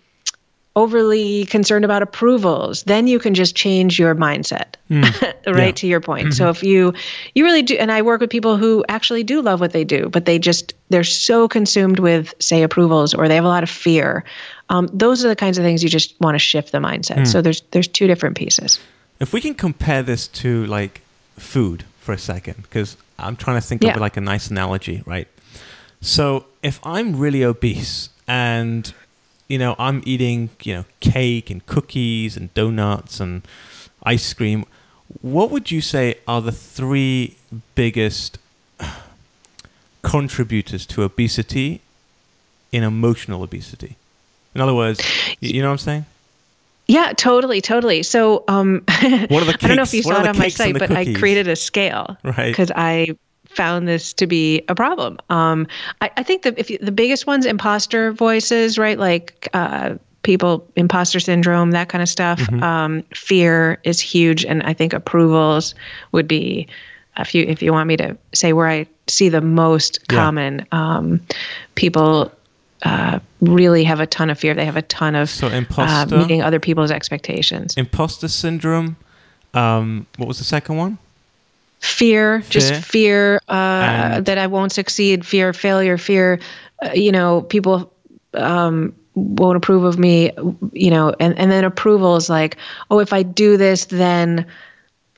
[0.76, 5.02] overly concerned about approvals, then you can just change your mindset, mm.
[5.46, 5.66] right?
[5.66, 5.72] Yeah.
[5.72, 6.28] To your point.
[6.28, 6.32] Mm-hmm.
[6.32, 6.94] So if you
[7.34, 10.08] you really do, and I work with people who actually do love what they do,
[10.08, 13.70] but they just they're so consumed with say approvals or they have a lot of
[13.70, 14.24] fear.
[14.70, 17.18] Um, those are the kinds of things you just want to shift the mindset.
[17.18, 17.26] Mm.
[17.26, 18.80] So there's there's two different pieces.
[19.20, 21.02] If we can compare this to like
[21.36, 23.94] food for a second, because I'm trying to think yeah.
[23.94, 25.28] of like a nice analogy, right?
[26.00, 28.92] So if I'm really obese and
[29.50, 33.42] you know, I'm eating, you know, cake and cookies and donuts and
[34.04, 34.64] ice cream.
[35.22, 37.36] What would you say are the three
[37.74, 38.38] biggest
[40.02, 41.80] contributors to obesity
[42.70, 43.96] in emotional obesity?
[44.54, 45.00] In other words,
[45.40, 46.06] you know what I'm saying?
[46.90, 48.02] Yeah, totally, totally.
[48.02, 51.16] So, um, I don't know if you saw it on my site, but cookies?
[51.16, 52.48] I created a scale, right?
[52.48, 55.18] Because I found this to be a problem.
[55.28, 55.68] Um,
[56.00, 58.98] I, I, think that if you, the biggest ones, imposter voices, right?
[58.98, 62.40] Like uh, people, imposter syndrome, that kind of stuff.
[62.40, 62.62] Mm-hmm.
[62.62, 65.76] Um, fear is huge, and I think approvals
[66.10, 66.66] would be.
[67.18, 70.16] If you if you want me to say where I see the most yeah.
[70.16, 71.20] common um,
[71.74, 72.32] people
[72.82, 74.54] uh, really have a ton of fear.
[74.54, 77.74] They have a ton of so imposter, uh, meeting other people's expectations.
[77.76, 78.96] Imposter syndrome.
[79.54, 80.98] Um, what was the second one?
[81.80, 82.50] fear, fear.
[82.50, 86.38] just fear uh, that I won't succeed, fear of failure, fear,
[86.82, 87.92] uh, you know, people
[88.34, 90.30] um, won't approve of me,
[90.72, 92.56] you know, and, and then approval is like,
[92.90, 94.46] oh, if I do this, then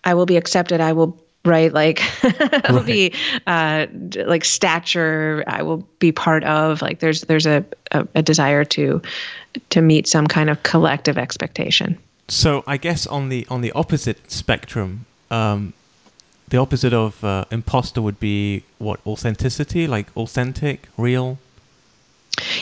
[0.05, 0.81] I will be accepted.
[0.81, 1.72] I will right?
[1.72, 2.87] Like it'll right.
[2.87, 3.14] be
[3.46, 3.87] uh
[4.26, 6.83] like stature i will be part of.
[6.83, 9.02] Like there's there's a, a, a desire to
[9.70, 11.98] to meet some kind of collective expectation.
[12.28, 15.72] So i guess on the on the opposite spectrum um
[16.52, 19.00] the opposite of uh, imposter would be what?
[19.07, 21.38] Authenticity, like authentic, real.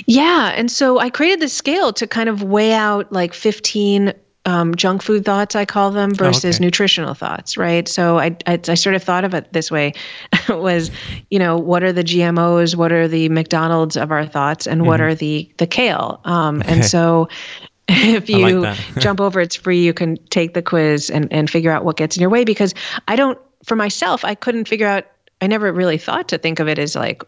[0.06, 4.12] Yeah, and so I created this scale to kind of weigh out like 15
[4.50, 6.64] um, junk food thoughts, I call them, versus oh, okay.
[6.64, 7.86] nutritional thoughts, right?
[7.86, 9.92] So I, I, I sort of thought of it this way:
[10.48, 10.90] was
[11.30, 14.88] you know what are the GMOs, what are the McDonald's of our thoughts, and mm-hmm.
[14.88, 16.20] what are the the kale?
[16.24, 16.62] Um.
[16.66, 17.28] And so
[17.88, 19.84] if you like jump over, it's free.
[19.84, 22.74] You can take the quiz and and figure out what gets in your way because
[23.06, 25.06] I don't for myself, I couldn't figure out.
[25.42, 27.22] I never really thought to think of it as like,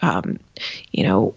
[0.00, 0.38] um,
[0.90, 1.34] you know,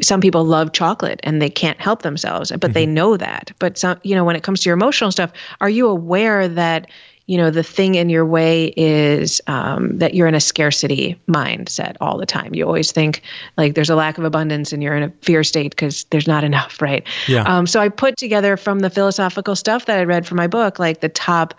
[0.00, 2.72] some people love chocolate and they can't help themselves, but mm-hmm.
[2.72, 3.52] they know that.
[3.58, 6.90] But some, you know, when it comes to your emotional stuff, are you aware that
[7.26, 11.96] you know the thing in your way is um, that you're in a scarcity mindset
[12.00, 13.22] all the time you always think
[13.56, 16.44] like there's a lack of abundance and you're in a fear state because there's not
[16.44, 17.42] enough right yeah.
[17.44, 20.78] Um, so i put together from the philosophical stuff that i read for my book
[20.78, 21.54] like the top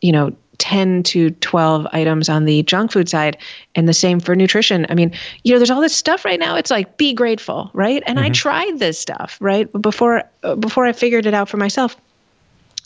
[0.00, 3.36] you know 10 to 12 items on the junk food side
[3.74, 4.86] and the same for nutrition.
[4.88, 5.12] I mean,
[5.44, 6.56] you know, there's all this stuff right now.
[6.56, 8.02] It's like be grateful, right?
[8.06, 8.26] And mm-hmm.
[8.26, 9.70] I tried this stuff, right?
[9.80, 10.22] Before
[10.58, 11.96] before I figured it out for myself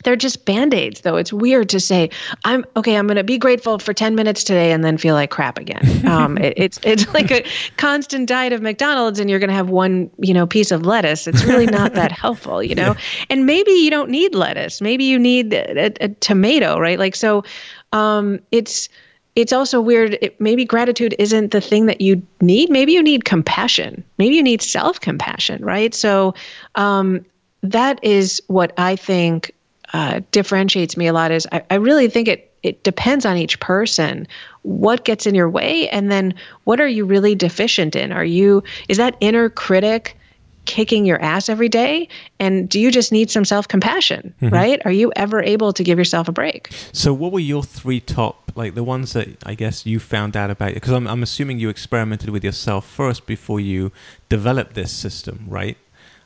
[0.02, 1.16] they're just band-aids though.
[1.16, 2.10] It's weird to say
[2.44, 5.30] i'm okay i'm going to be grateful for 10 minutes today and then feel like
[5.30, 5.82] crap again.
[6.12, 7.44] Um, it, it's it's like a
[7.76, 11.26] constant diet of mcdonald's and you're going to have one you know piece of lettuce.
[11.26, 12.88] It's really not that helpful you know?
[12.88, 13.24] Yeah.
[13.30, 14.80] and maybe you don't need lettuce.
[14.80, 16.98] Maybe you need a, a, tomato right?
[16.98, 17.44] Like so
[17.92, 18.88] um, it's
[19.36, 20.18] it's also weird.
[20.20, 22.68] It, maybe gratitude isn't the thing that you need.
[22.68, 24.04] Maybe you need compassion.
[24.18, 25.94] Maybe you need self-compassion right?
[25.94, 26.34] So
[26.74, 27.24] um,
[27.62, 29.52] that is what i think
[29.92, 33.58] uh, differentiates me a lot is I, I really think it it depends on each
[33.60, 34.26] person
[34.62, 38.12] what gets in your way and then what are you really deficient in?
[38.12, 40.16] Are you is that inner critic
[40.64, 42.08] kicking your ass every day?
[42.38, 44.54] And do you just need some self-compassion mm-hmm.
[44.54, 44.80] right?
[44.84, 46.70] Are you ever able to give yourself a break?
[46.92, 50.50] So what were your three top like the ones that i guess you found out
[50.50, 53.92] about because I'm, I'm assuming you experimented with yourself first before you
[54.28, 55.76] developed this system right?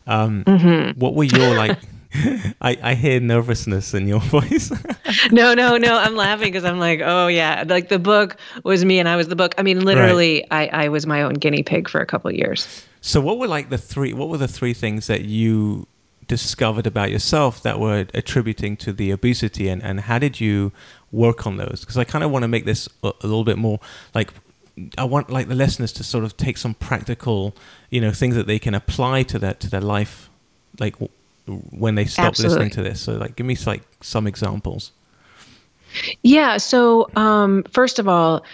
[0.09, 0.99] Um, mm-hmm.
[1.01, 1.79] what were your like
[2.61, 4.71] I, I hear nervousness in your voice.
[5.31, 5.97] no, no, no.
[5.97, 9.29] I'm laughing because I'm like, oh yeah, like the book was me and I was
[9.29, 9.55] the book.
[9.59, 10.73] I mean, literally, right.
[10.73, 12.85] I, I was my own guinea pig for a couple years.
[13.01, 14.13] So, what were like the three?
[14.13, 15.87] What were the three things that you
[16.27, 20.73] discovered about yourself that were attributing to the obesity, and and how did you
[21.13, 21.81] work on those?
[21.81, 23.79] Because I kind of want to make this a, a little bit more
[24.15, 24.33] like
[24.99, 27.55] I want like the listeners to sort of take some practical,
[27.91, 30.29] you know, things that they can apply to that to their life,
[30.79, 30.97] like
[31.47, 32.55] when they stop Absolutely.
[32.55, 33.01] listening to this.
[33.01, 34.93] So, like, give me like some examples.
[36.23, 36.57] Yeah.
[36.57, 38.45] So, um, first of all,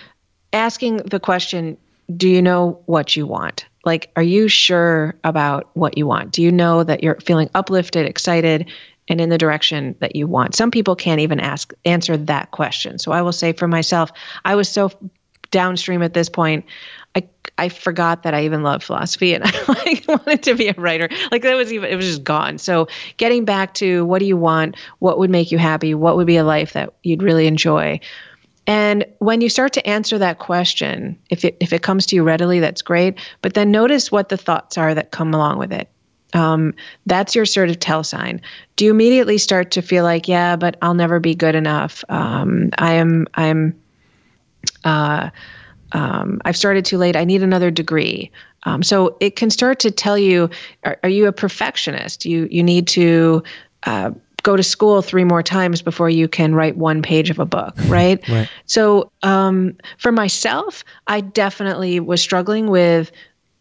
[0.52, 1.76] asking the question,
[2.16, 6.32] "Do you know what you want?" Like, are you sure about what you want?
[6.32, 8.70] Do you know that you're feeling uplifted, excited,
[9.08, 10.54] and in the direction that you want?
[10.54, 12.98] Some people can't even ask answer that question.
[12.98, 14.12] So, I will say for myself,
[14.44, 14.90] I was so
[15.52, 16.64] downstream at this point.
[17.14, 20.74] I I forgot that I even loved philosophy and I like wanted to be a
[20.74, 21.08] writer.
[21.30, 22.58] Like that was even it was just gone.
[22.58, 22.88] So
[23.18, 24.76] getting back to what do you want?
[24.98, 25.94] What would make you happy?
[25.94, 28.00] What would be a life that you'd really enjoy?
[28.66, 32.22] And when you start to answer that question, if it if it comes to you
[32.22, 33.18] readily, that's great.
[33.42, 35.88] But then notice what the thoughts are that come along with it.
[36.34, 38.40] Um, that's your sort of tell sign.
[38.76, 42.04] Do you immediately start to feel like, yeah, but I'll never be good enough?
[42.08, 43.78] Um, I am I'm
[44.84, 45.30] uh,
[45.92, 47.16] um, I've started too late.
[47.16, 48.30] I need another degree.
[48.64, 50.48] Um, so it can start to tell you:
[50.84, 52.24] Are, are you a perfectionist?
[52.24, 53.42] You you need to
[53.84, 54.10] uh,
[54.42, 57.74] go to school three more times before you can write one page of a book,
[57.88, 58.26] right?
[58.28, 58.48] right.
[58.66, 63.12] So um, for myself, I definitely was struggling with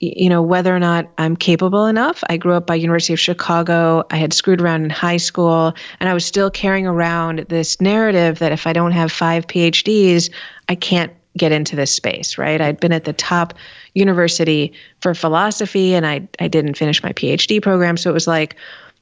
[0.01, 2.23] you know whether or not I'm capable enough.
[2.27, 4.03] I grew up by University of Chicago.
[4.09, 8.39] I had screwed around in high school, and I was still carrying around this narrative
[8.39, 10.31] that if I don't have five PhDs,
[10.67, 12.59] I can't get into this space, right?
[12.59, 13.53] I'd been at the top
[13.93, 18.55] university for philosophy and I I didn't finish my PhD program, so it was like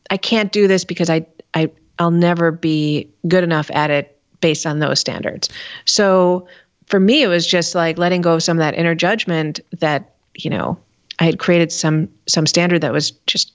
[0.10, 4.66] I can't do this because I I I'll never be good enough at it based
[4.66, 5.50] on those standards.
[5.86, 6.48] So
[6.88, 10.14] for me it was just like letting go of some of that inner judgment that,
[10.36, 10.78] you know,
[11.20, 13.54] I had created some some standard that was just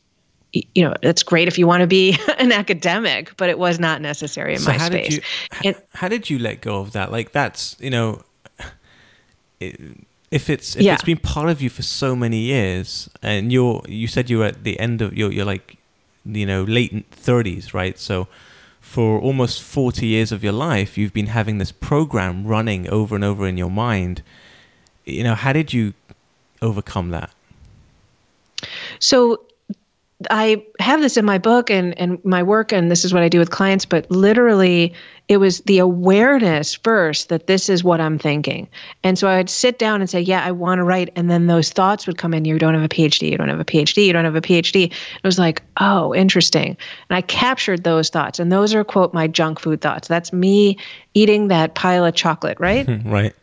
[0.54, 4.00] you know, it's great if you want to be an academic, but it was not
[4.00, 5.08] necessary in so my how space.
[5.08, 7.10] Did you, it, how did you let go of that?
[7.10, 8.22] Like that's, you know,
[9.60, 10.94] if it's if yeah.
[10.94, 14.46] it's been part of you for so many years, and you're you said you were
[14.46, 15.76] at the end of your you're like
[16.24, 17.98] you know late thirties, right?
[17.98, 18.28] So
[18.80, 23.24] for almost forty years of your life, you've been having this program running over and
[23.24, 24.22] over in your mind.
[25.04, 25.94] You know, how did you
[26.62, 27.30] overcome that?
[29.04, 29.44] So
[30.30, 33.28] I have this in my book and, and my work, and this is what I
[33.28, 34.94] do with clients, but literally,
[35.28, 38.66] it was the awareness first that this is what I'm thinking.
[39.02, 41.10] And so I would sit down and say, Yeah, I want to write.
[41.16, 43.60] And then those thoughts would come in you don't have a PhD, you don't have
[43.60, 44.86] a PhD, you don't have a PhD.
[44.86, 46.76] It was like, Oh, interesting.
[47.10, 48.38] And I captured those thoughts.
[48.38, 50.08] And those are, quote, my junk food thoughts.
[50.08, 50.78] That's me
[51.12, 52.88] eating that pile of chocolate, right?
[53.04, 53.34] right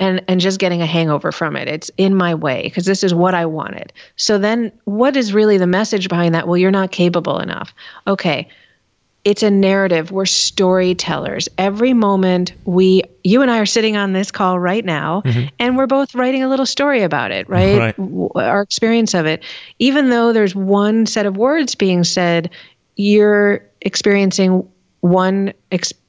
[0.00, 1.68] and and just getting a hangover from it.
[1.68, 3.92] It's in my way because this is what I wanted.
[4.16, 6.48] So then what is really the message behind that?
[6.48, 7.72] Well, you're not capable enough.
[8.08, 8.48] Okay.
[9.22, 10.10] It's a narrative.
[10.10, 11.46] We're storytellers.
[11.58, 15.48] Every moment we you and I are sitting on this call right now mm-hmm.
[15.58, 17.94] and we're both writing a little story about it, right?
[17.98, 18.34] right?
[18.34, 19.44] Our experience of it.
[19.78, 22.48] Even though there's one set of words being said,
[22.96, 24.66] you're experiencing
[25.00, 25.52] one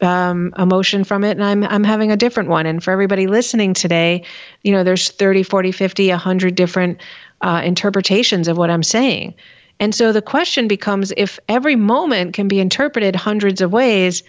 [0.02, 2.66] um, emotion from it and I'm, I'm having a different one.
[2.66, 4.24] And for everybody listening today
[4.64, 7.02] you know there's 30 40 50 100 different
[7.42, 9.34] uh, interpretations of what i'm saying.
[9.80, 14.24] And so the question becomes if every moment can be interpreted hundreds of ways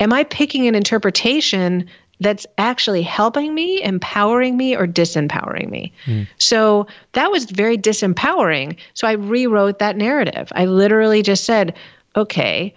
[0.00, 1.88] am i picking an interpretation
[2.20, 5.92] that's actually helping me empowering me or disempowering me?
[6.06, 6.26] Mm.
[6.38, 8.76] so that was very disempowering.
[8.94, 10.52] So i rewrote that narrative.
[10.54, 11.74] I literally just said
[12.14, 12.74] okay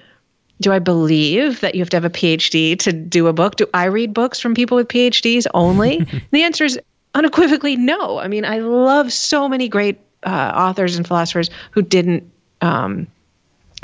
[0.61, 3.55] do I believe that you have to have a PhD to do a book?
[3.55, 6.07] Do I read books from people with PhDs only?
[6.31, 6.79] the answer is
[7.15, 8.19] unequivocally no.
[8.19, 13.07] I mean, I love so many great uh, authors and philosophers who didn't um,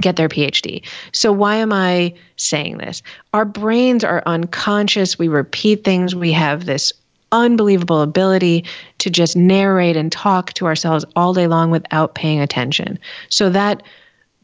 [0.02, 0.86] get their PhD.
[1.12, 3.02] So, why am I saying this?
[3.34, 5.18] Our brains are unconscious.
[5.18, 6.16] We repeat things.
[6.16, 6.94] We have this
[7.32, 8.64] unbelievable ability
[9.00, 13.00] to just narrate and talk to ourselves all day long without paying attention.
[13.30, 13.82] So, that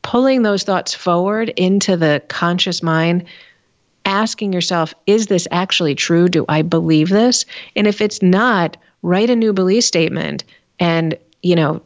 [0.03, 3.25] pulling those thoughts forward into the conscious mind,
[4.05, 6.29] asking yourself, is this actually true?
[6.29, 7.45] Do I believe this?
[7.75, 10.43] And if it's not, write a new belief statement
[10.79, 11.81] and, you know,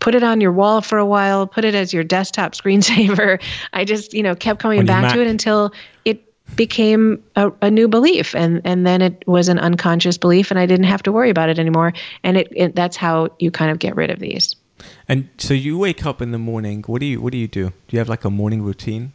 [0.00, 3.40] put it on your wall for a while, put it as your desktop screensaver.
[3.72, 5.72] I just, you know, kept coming back to it until
[6.04, 10.58] it became a, a, new belief and and then it was an unconscious belief and
[10.58, 11.92] I didn't have to worry about it anymore
[12.24, 14.56] and it, it that's how you kind of get rid of these.
[15.10, 16.84] And so you wake up in the morning.
[16.86, 17.70] What do you What do you do?
[17.70, 19.12] Do you have like a morning routine?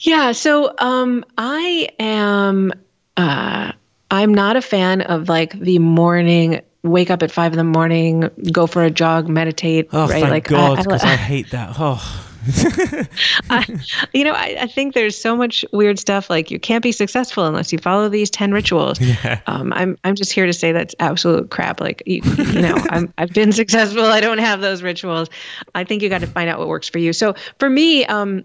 [0.00, 0.32] Yeah.
[0.32, 2.74] So um, I am.
[3.16, 3.72] Uh,
[4.10, 6.60] I'm not a fan of like the morning.
[6.82, 9.88] Wake up at five in the morning, go for a jog, meditate.
[9.92, 10.20] Oh, right?
[10.20, 11.76] thank like God, I, because I, I, hate that.
[11.78, 12.26] Oh.
[13.50, 13.66] I,
[14.14, 16.30] you know, I, I, think there's so much weird stuff.
[16.30, 18.98] Like you can't be successful unless you follow these ten rituals.
[19.10, 19.40] Yeah.
[19.48, 21.80] Um, I'm I'm just here to say that's absolute crap.
[21.80, 24.04] Like you, you know, I'm I've been successful.
[24.04, 25.28] I don't have those rituals.
[25.74, 27.12] I think you got to find out what works for you.
[27.12, 28.44] So for me, um,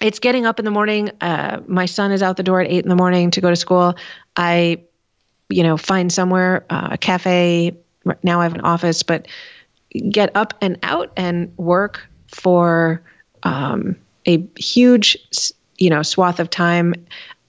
[0.00, 1.10] it's getting up in the morning.
[1.20, 3.56] Uh, my son is out the door at eight in the morning to go to
[3.56, 3.94] school.
[4.36, 4.82] I,
[5.48, 7.76] you know, find somewhere uh, a cafe.
[8.22, 9.26] Now I have an office, but
[10.10, 13.02] get up and out and work for
[13.44, 15.16] um, a huge,
[15.78, 16.94] you know, swath of time.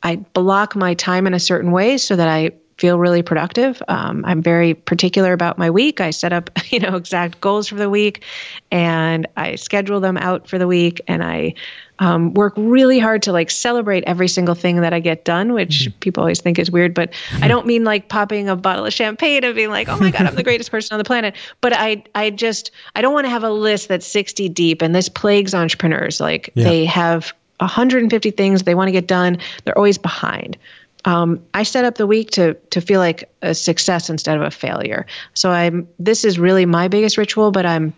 [0.04, 2.52] I block my time in a certain way so that I
[2.84, 3.82] feel really productive.
[3.88, 6.02] Um, I'm very particular about my week.
[6.02, 8.26] I set up, you know, exact goals for the week,
[8.72, 11.54] and I schedule them out for the week, and I
[12.00, 15.84] um, work really hard to like celebrate every single thing that I get done, which
[15.88, 16.00] mm-hmm.
[16.00, 16.94] people always think is weird.
[16.94, 20.12] But I don't mean like popping a bottle of champagne and being like, "Oh my
[20.12, 23.28] god, I'm the greatest person on the planet." But I, I just, I don't want
[23.28, 26.20] to have a list that's 60 deep, and this plagues entrepreneurs.
[26.20, 26.66] Like yeah.
[26.66, 29.38] they have 150 things they want to get done.
[29.64, 30.58] They're always behind
[31.06, 34.52] um, I set up the week to to feel like a success instead of a
[34.52, 35.06] failure.
[35.34, 37.94] So I'm this is really my biggest ritual, but I'm,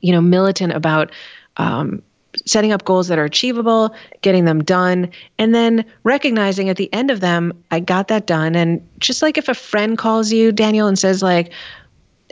[0.00, 1.12] you know, militant about
[1.58, 2.02] um,
[2.44, 7.10] setting up goals that are achievable, getting them done, and then recognizing at the end
[7.10, 8.54] of them, I got that done.
[8.54, 11.52] And just like if a friend calls you, Daniel, and says like,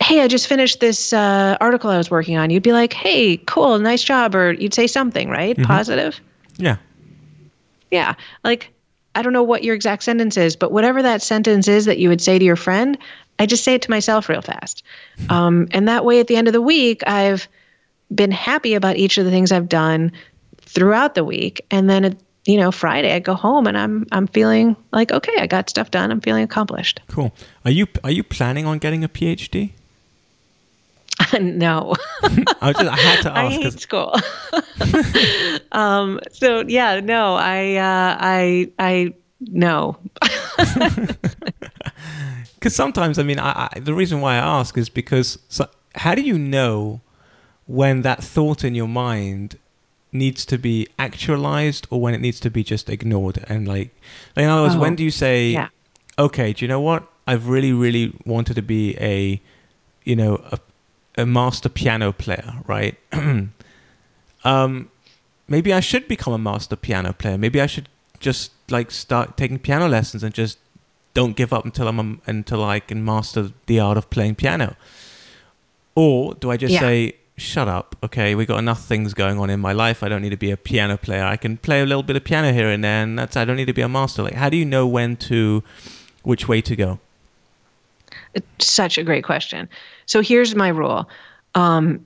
[0.00, 3.36] "Hey, I just finished this uh, article I was working on," you'd be like, "Hey,
[3.36, 5.56] cool, nice job," or you'd say something, right?
[5.56, 5.66] Mm-hmm.
[5.66, 6.18] Positive.
[6.56, 6.76] Yeah.
[7.90, 8.73] Yeah, like
[9.14, 12.08] I don't know what your exact sentence is, but whatever that sentence is that you
[12.08, 12.98] would say to your friend,
[13.38, 14.82] I just say it to myself real fast.
[15.28, 17.48] Um, and that way, at the end of the week, I've
[18.14, 20.12] been happy about each of the things I've done
[20.60, 21.64] throughout the week.
[21.70, 25.46] And then, you know, Friday, I go home and I'm I'm feeling like okay, I
[25.46, 26.10] got stuff done.
[26.10, 27.00] I'm feeling accomplished.
[27.08, 27.32] Cool.
[27.64, 29.72] Are you are you planning on getting a PhD?
[31.40, 31.94] no.
[32.60, 33.36] I, just, I had to ask.
[33.36, 34.14] I hate school.
[35.72, 39.98] um, so yeah, no, I, uh, I, I, no.
[42.54, 46.14] Because sometimes, I mean, I, I, the reason why I ask is because so, how
[46.14, 47.00] do you know
[47.66, 49.58] when that thought in your mind
[50.12, 53.44] needs to be actualized or when it needs to be just ignored?
[53.48, 53.94] And like,
[54.36, 55.68] in other words, oh, when do you say, yeah.
[56.18, 57.06] okay, do you know what?
[57.26, 59.40] I've really, really wanted to be a,
[60.04, 60.58] you know, a
[61.16, 62.98] a master piano player, right?
[64.44, 64.90] um,
[65.48, 67.38] maybe I should become a master piano player.
[67.38, 67.88] Maybe I should
[68.20, 70.58] just like start taking piano lessons and just
[71.12, 74.76] don't give up until I'm a, until I can master the art of playing piano.
[75.94, 76.80] Or do I just yeah.
[76.80, 80.02] say, shut up, okay, we got enough things going on in my life.
[80.02, 81.24] I don't need to be a piano player.
[81.24, 83.56] I can play a little bit of piano here and there, and that's I don't
[83.56, 84.22] need to be a master.
[84.22, 85.62] Like, how do you know when to,
[86.22, 86.98] which way to go?
[88.34, 89.68] It's such a great question.
[90.06, 91.08] So here's my rule.
[91.54, 92.04] Um,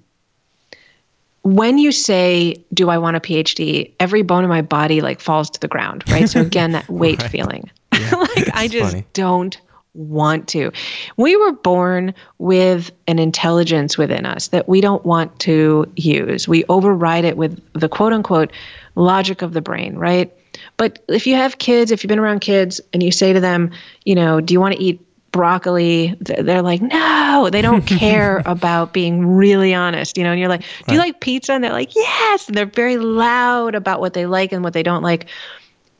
[1.43, 5.49] when you say, "Do I want a PhD?" Every bone in my body like falls
[5.51, 6.29] to the ground, right?
[6.29, 7.31] So again, that weight right.
[7.31, 7.71] feeling.
[7.93, 9.07] Yeah, like I just funny.
[9.15, 9.59] don't
[9.95, 10.71] want to.
[11.17, 16.47] We were born with an intelligence within us that we don't want to use.
[16.47, 18.53] We override it with the quote unquote
[18.95, 20.33] logic of the brain, right?
[20.77, 23.71] But if you have kids, if you've been around kids and you say to them,
[24.05, 25.01] you know, do you want to eat
[25.33, 27.49] broccoli they're like no.
[27.51, 31.21] They don't care about being really honest you know and you're like do you like
[31.21, 31.53] pizza?
[31.53, 32.49] And they're like yes.
[32.49, 35.27] And they're very loud about what they like and what they don't like.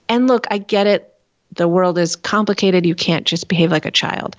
[0.09, 1.15] And look i get it.
[1.53, 2.87] The world is complicated.
[2.87, 4.37] You can't just behave like a child.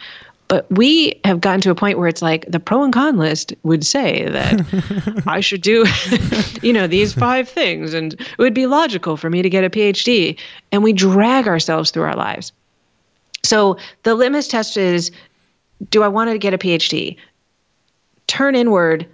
[0.49, 3.53] But we have gotten to a point where it's like the pro and con list
[3.61, 5.85] would say that I should do,
[6.67, 9.69] you know, these five things, and it would be logical for me to get a
[9.69, 10.39] PhD.
[10.71, 12.51] And we drag ourselves through our lives.
[13.43, 15.11] So the litmus test is
[15.89, 17.15] do I want to get a PhD?
[18.27, 19.07] Turn inward,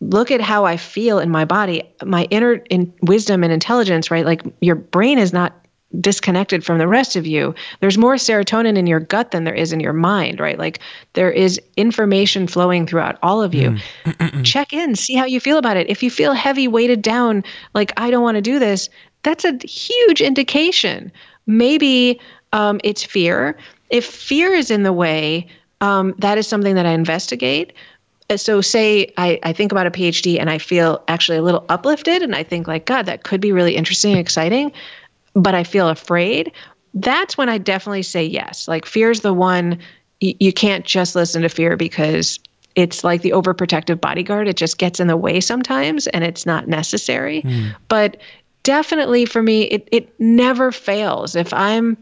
[0.00, 4.24] look at how I feel in my body, my inner in wisdom and intelligence, right?
[4.24, 5.52] Like your brain is not
[6.00, 7.54] disconnected from the rest of you.
[7.80, 10.58] There's more serotonin in your gut than there is in your mind, right?
[10.58, 10.80] Like
[11.12, 13.76] there is information flowing throughout all of you.
[14.04, 14.44] Mm.
[14.44, 15.88] Check in, see how you feel about it.
[15.88, 18.88] If you feel heavy, weighted down, like I don't want to do this,
[19.22, 21.12] that's a huge indication.
[21.46, 22.20] Maybe
[22.54, 23.58] um, it's fear.
[23.90, 25.46] If fear is in the way,
[25.82, 27.74] um, that is something that I investigate.
[28.30, 31.66] Uh, so, say I, I think about a PhD and I feel actually a little
[31.68, 34.72] uplifted, and I think, like, God, that could be really interesting and exciting,
[35.34, 36.50] but I feel afraid.
[36.94, 38.66] That's when I definitely say yes.
[38.66, 39.78] Like, fear is the one
[40.20, 42.38] you, you can't just listen to fear because
[42.76, 44.48] it's like the overprotective bodyguard.
[44.48, 47.42] It just gets in the way sometimes and it's not necessary.
[47.42, 47.74] Mm.
[47.88, 48.16] But
[48.62, 51.36] definitely for me, it, it never fails.
[51.36, 51.96] If I'm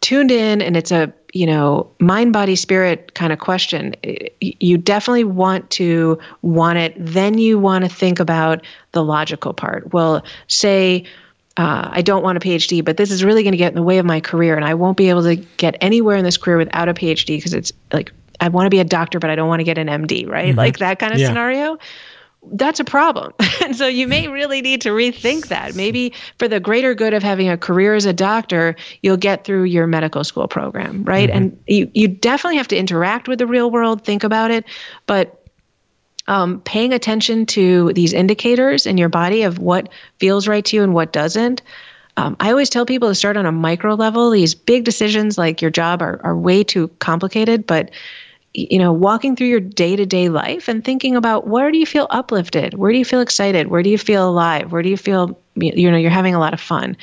[0.00, 3.94] tuned in and it's a, you know, mind, body, spirit kind of question,
[4.40, 6.94] you definitely want to want it.
[6.98, 9.92] Then you want to think about the logical part.
[9.92, 11.04] Well, say,
[11.56, 13.82] uh, I don't want a PhD, but this is really going to get in the
[13.82, 16.56] way of my career, and I won't be able to get anywhere in this career
[16.56, 19.48] without a PhD because it's like I want to be a doctor, but I don't
[19.48, 20.48] want to get an MD, right?
[20.48, 20.58] Mm-hmm.
[20.58, 21.28] Like that kind of yeah.
[21.28, 21.78] scenario.
[22.44, 23.32] That's a problem.
[23.62, 25.74] and so you may really need to rethink that.
[25.74, 29.64] Maybe for the greater good of having a career as a doctor, you'll get through
[29.64, 31.28] your medical school program, right?
[31.28, 31.36] Mm-hmm.
[31.36, 34.64] And you, you definitely have to interact with the real world, think about it.
[35.06, 35.38] But
[36.26, 39.88] um, paying attention to these indicators in your body of what
[40.18, 41.62] feels right to you and what doesn't.
[42.16, 44.30] Um, I always tell people to start on a micro level.
[44.30, 47.90] These big decisions like your job are, are way too complicated, but
[48.54, 51.86] you know, walking through your day to day life and thinking about where do you
[51.86, 52.74] feel uplifted?
[52.74, 53.68] Where do you feel excited?
[53.68, 54.72] Where do you feel alive?
[54.72, 56.96] Where do you feel, you know, you're having a lot of fun?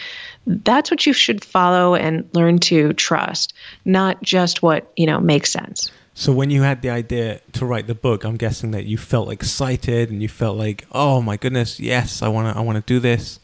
[0.46, 3.54] That's what you should follow and learn to trust,
[3.86, 5.92] not just what, you know, makes sense.
[6.14, 9.32] So when you had the idea to write the book, I'm guessing that you felt
[9.32, 12.94] excited and you felt like, "Oh my goodness, yes, I want to I want to
[12.94, 13.40] do this."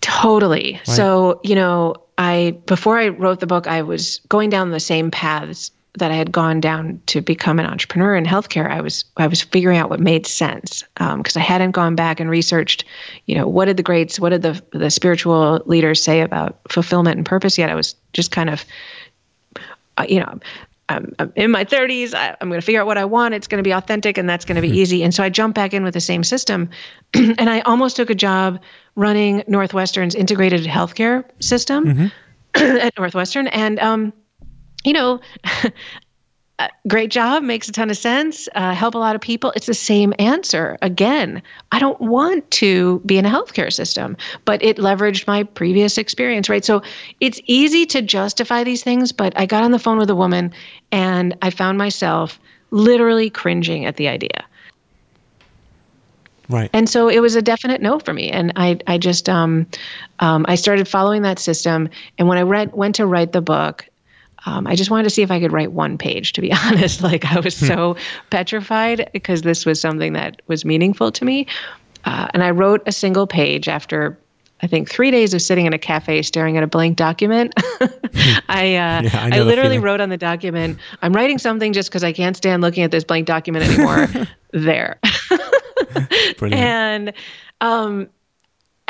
[0.00, 0.74] Totally.
[0.74, 0.96] Right.
[0.96, 5.10] So, you know, I before I wrote the book, I was going down the same
[5.10, 9.26] paths that I had gone down to become an entrepreneur in healthcare, I was I
[9.26, 12.84] was figuring out what made sense because um, I hadn't gone back and researched,
[13.26, 17.16] you know, what did the greats, what did the the spiritual leaders say about fulfillment
[17.16, 17.70] and purpose yet.
[17.70, 18.64] I was just kind of,
[19.96, 20.38] uh, you know.
[20.88, 22.14] I'm, I'm, in my 30s.
[22.14, 23.32] I, am going to figure out what I want.
[23.32, 25.04] It's going to be authentic, and that's going to be easy.
[25.04, 26.68] And so I jumped back in with the same system,
[27.14, 28.60] and I almost took a job
[28.96, 32.06] running Northwestern's integrated healthcare system mm-hmm.
[32.78, 33.46] at Northwestern.
[33.46, 34.12] And um,
[34.84, 35.20] you know,
[36.88, 39.52] great job, makes a ton of sense, uh, help a lot of people.
[39.56, 40.78] It's the same answer.
[40.82, 45.98] Again, I don't want to be in a healthcare system, but it leveraged my previous
[45.98, 46.64] experience, right?
[46.64, 46.82] So
[47.20, 50.52] it's easy to justify these things, but I got on the phone with a woman
[50.92, 52.38] and I found myself
[52.70, 54.44] literally cringing at the idea.
[56.48, 56.68] Right.
[56.72, 58.28] And so it was a definite no for me.
[58.28, 59.68] And I, I just, um,
[60.18, 61.88] um, I started following that system.
[62.18, 63.86] And when I read, went to write the book,
[64.46, 67.02] um, I just wanted to see if I could write one page, to be honest.
[67.02, 67.96] Like I was so
[68.30, 71.46] petrified because this was something that was meaningful to me.
[72.04, 74.18] Uh, and I wrote a single page after
[74.62, 77.52] I think three days of sitting in a cafe staring at a blank document.
[78.48, 82.04] I uh, yeah, I, I, literally wrote on the document, "I'm writing something just because
[82.04, 84.08] I can't stand looking at this blank document anymore."
[84.52, 84.98] there.
[86.52, 87.12] and
[87.60, 88.08] um,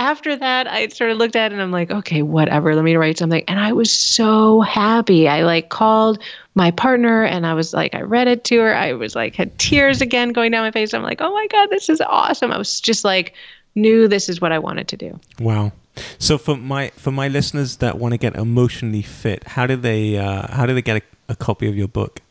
[0.00, 2.96] after that, I sort of looked at it and I'm like, okay, whatever, let me
[2.96, 3.44] write something.
[3.46, 5.28] And I was so happy.
[5.28, 6.22] I like called
[6.54, 8.74] my partner and I was like, I read it to her.
[8.74, 10.94] I was like, had tears again going down my face.
[10.94, 12.50] I'm like, oh my God, this is awesome.
[12.50, 13.34] I was just like,
[13.74, 15.20] knew this is what I wanted to do.
[15.38, 15.72] Wow.
[16.18, 20.16] So for my for my listeners that want to get emotionally fit, how do they
[20.16, 22.22] uh, how do they get a, a copy of your book?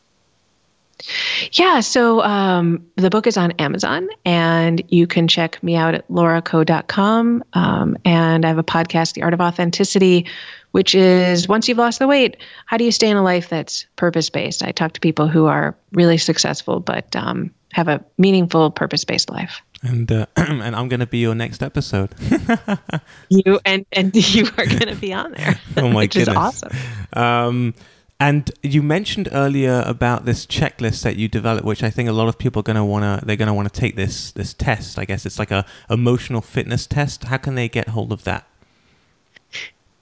[1.54, 6.08] Yeah, so um, the book is on Amazon, and you can check me out at
[6.10, 7.43] lauraco.com.
[7.54, 10.26] Um, and I have a podcast, The Art of Authenticity,
[10.72, 13.86] which is once you've lost the weight, how do you stay in a life that's
[13.95, 14.64] purpose based?
[14.64, 19.30] I talk to people who are really successful, but um, have a meaningful, purpose based
[19.30, 19.62] life.
[19.82, 22.14] And uh, and I'm going to be your next episode.
[23.30, 25.60] you and and you are going to be on there.
[25.78, 26.58] Oh my which goodness!
[26.58, 26.64] Is
[27.14, 27.74] awesome.
[28.22, 32.28] And you mentioned earlier about this checklist that you developed, which I think a lot
[32.28, 34.53] of people are going to want to they're going to want to take this this
[34.53, 34.99] test.
[34.99, 37.24] I guess it's like a emotional fitness test.
[37.26, 38.45] How can they get hold of that?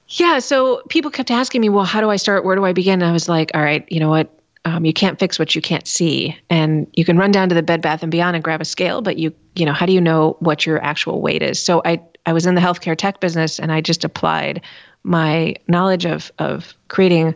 [0.09, 2.43] Yeah, so people kept asking me, well, how do I start?
[2.45, 3.01] Where do I begin?
[3.01, 4.34] And I was like, all right, you know what?
[4.65, 7.63] Um, you can't fix what you can't see, and you can run down to the
[7.63, 10.01] Bed Bath and Beyond and grab a scale, but you you know how do you
[10.01, 11.61] know what your actual weight is?
[11.61, 14.61] So I I was in the healthcare tech business, and I just applied
[15.03, 17.36] my knowledge of of creating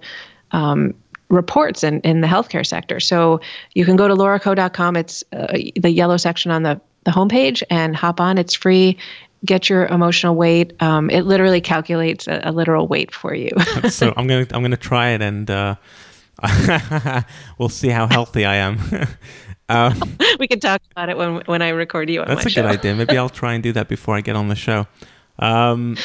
[0.52, 0.93] um,
[1.30, 2.99] reports in, in the healthcare sector.
[2.99, 3.39] So
[3.74, 4.95] you can go to lauraco.com.
[4.95, 8.38] It's uh, the yellow section on the, the homepage and hop on.
[8.38, 8.97] It's free.
[9.43, 10.80] Get your emotional weight.
[10.82, 13.49] Um, it literally calculates a, a, literal weight for you.
[13.89, 15.76] so I'm gonna I'm gonna try it and uh,
[17.58, 18.80] we'll see how healthy I am.
[19.70, 22.64] Um, we can talk about it when when I record you on That's a show.
[22.64, 22.93] good idea.
[22.93, 24.86] Maybe I'll try and do that before I get on the show.
[25.42, 25.98] Um,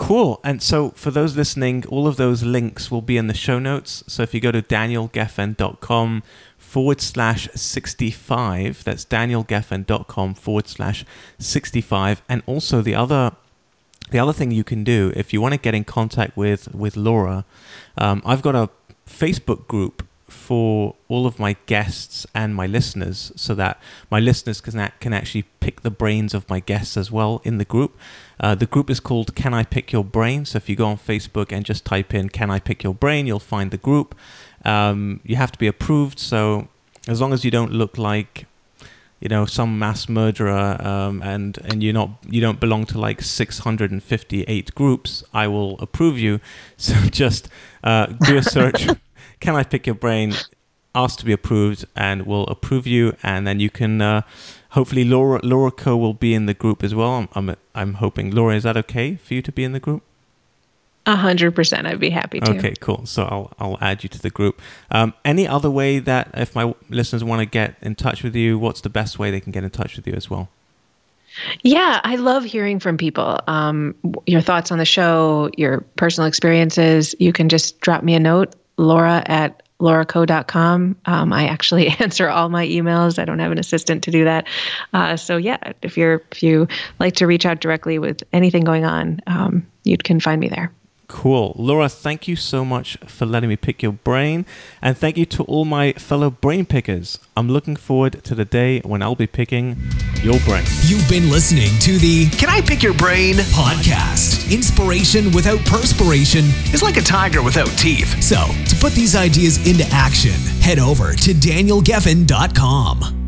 [0.00, 0.40] Cool.
[0.42, 4.02] And so for those listening, all of those links will be in the show notes.
[4.06, 6.22] So if you go to danielgeffen.com
[6.56, 11.04] forward slash 65, that's danielgeffen.com forward slash
[11.38, 12.22] 65.
[12.30, 13.32] And also the other
[14.10, 16.96] the other thing you can do if you want to get in contact with with
[16.96, 17.44] Laura,
[17.98, 18.70] um, I've got a
[19.06, 20.06] Facebook group
[20.50, 23.80] for all of my guests and my listeners so that
[24.10, 27.64] my listeners can, can actually pick the brains of my guests as well in the
[27.64, 27.96] group.
[28.40, 30.44] Uh, the group is called Can I Pick Your Brain?
[30.44, 33.28] So if you go on Facebook and just type in Can I Pick Your Brain,
[33.28, 34.16] you'll find the group.
[34.64, 36.18] Um, you have to be approved.
[36.18, 36.66] So
[37.06, 38.46] as long as you don't look like
[39.20, 43.20] you know some mass murderer um, and and you're not you don't belong to like
[43.20, 46.40] 658 groups i will approve you
[46.78, 47.50] so just
[47.84, 48.88] uh, do a search
[49.40, 50.32] can i pick your brain
[50.94, 54.22] ask to be approved and we'll approve you and then you can uh,
[54.70, 58.30] hopefully laura laura co will be in the group as well I'm, I'm i'm hoping
[58.30, 60.02] laura is that okay for you to be in the group
[61.06, 61.86] a hundred percent.
[61.86, 62.50] I'd be happy to.
[62.52, 63.06] Okay, cool.
[63.06, 64.60] So I'll I'll add you to the group.
[64.90, 68.58] Um, any other way that if my listeners want to get in touch with you,
[68.58, 70.50] what's the best way they can get in touch with you as well?
[71.62, 73.40] Yeah, I love hearing from people.
[73.46, 73.94] Um,
[74.26, 77.14] your thoughts on the show, your personal experiences.
[77.18, 80.96] You can just drop me a note, Laura at lauraco.com.
[81.06, 83.18] Um, I actually answer all my emails.
[83.18, 84.46] I don't have an assistant to do that.
[84.92, 86.68] Uh, so yeah, if you're if you
[86.98, 90.72] like to reach out directly with anything going on, um, you can find me there.
[91.10, 91.56] Cool.
[91.58, 94.46] Laura, thank you so much for letting me pick your brain.
[94.80, 97.18] And thank you to all my fellow brain pickers.
[97.36, 99.76] I'm looking forward to the day when I'll be picking
[100.22, 100.62] your brain.
[100.84, 104.54] You've been listening to the Can I Pick Your Brain podcast.
[104.54, 108.22] Inspiration without perspiration is like a tiger without teeth.
[108.22, 113.19] So, to put these ideas into action, head over to danielgeffen.com.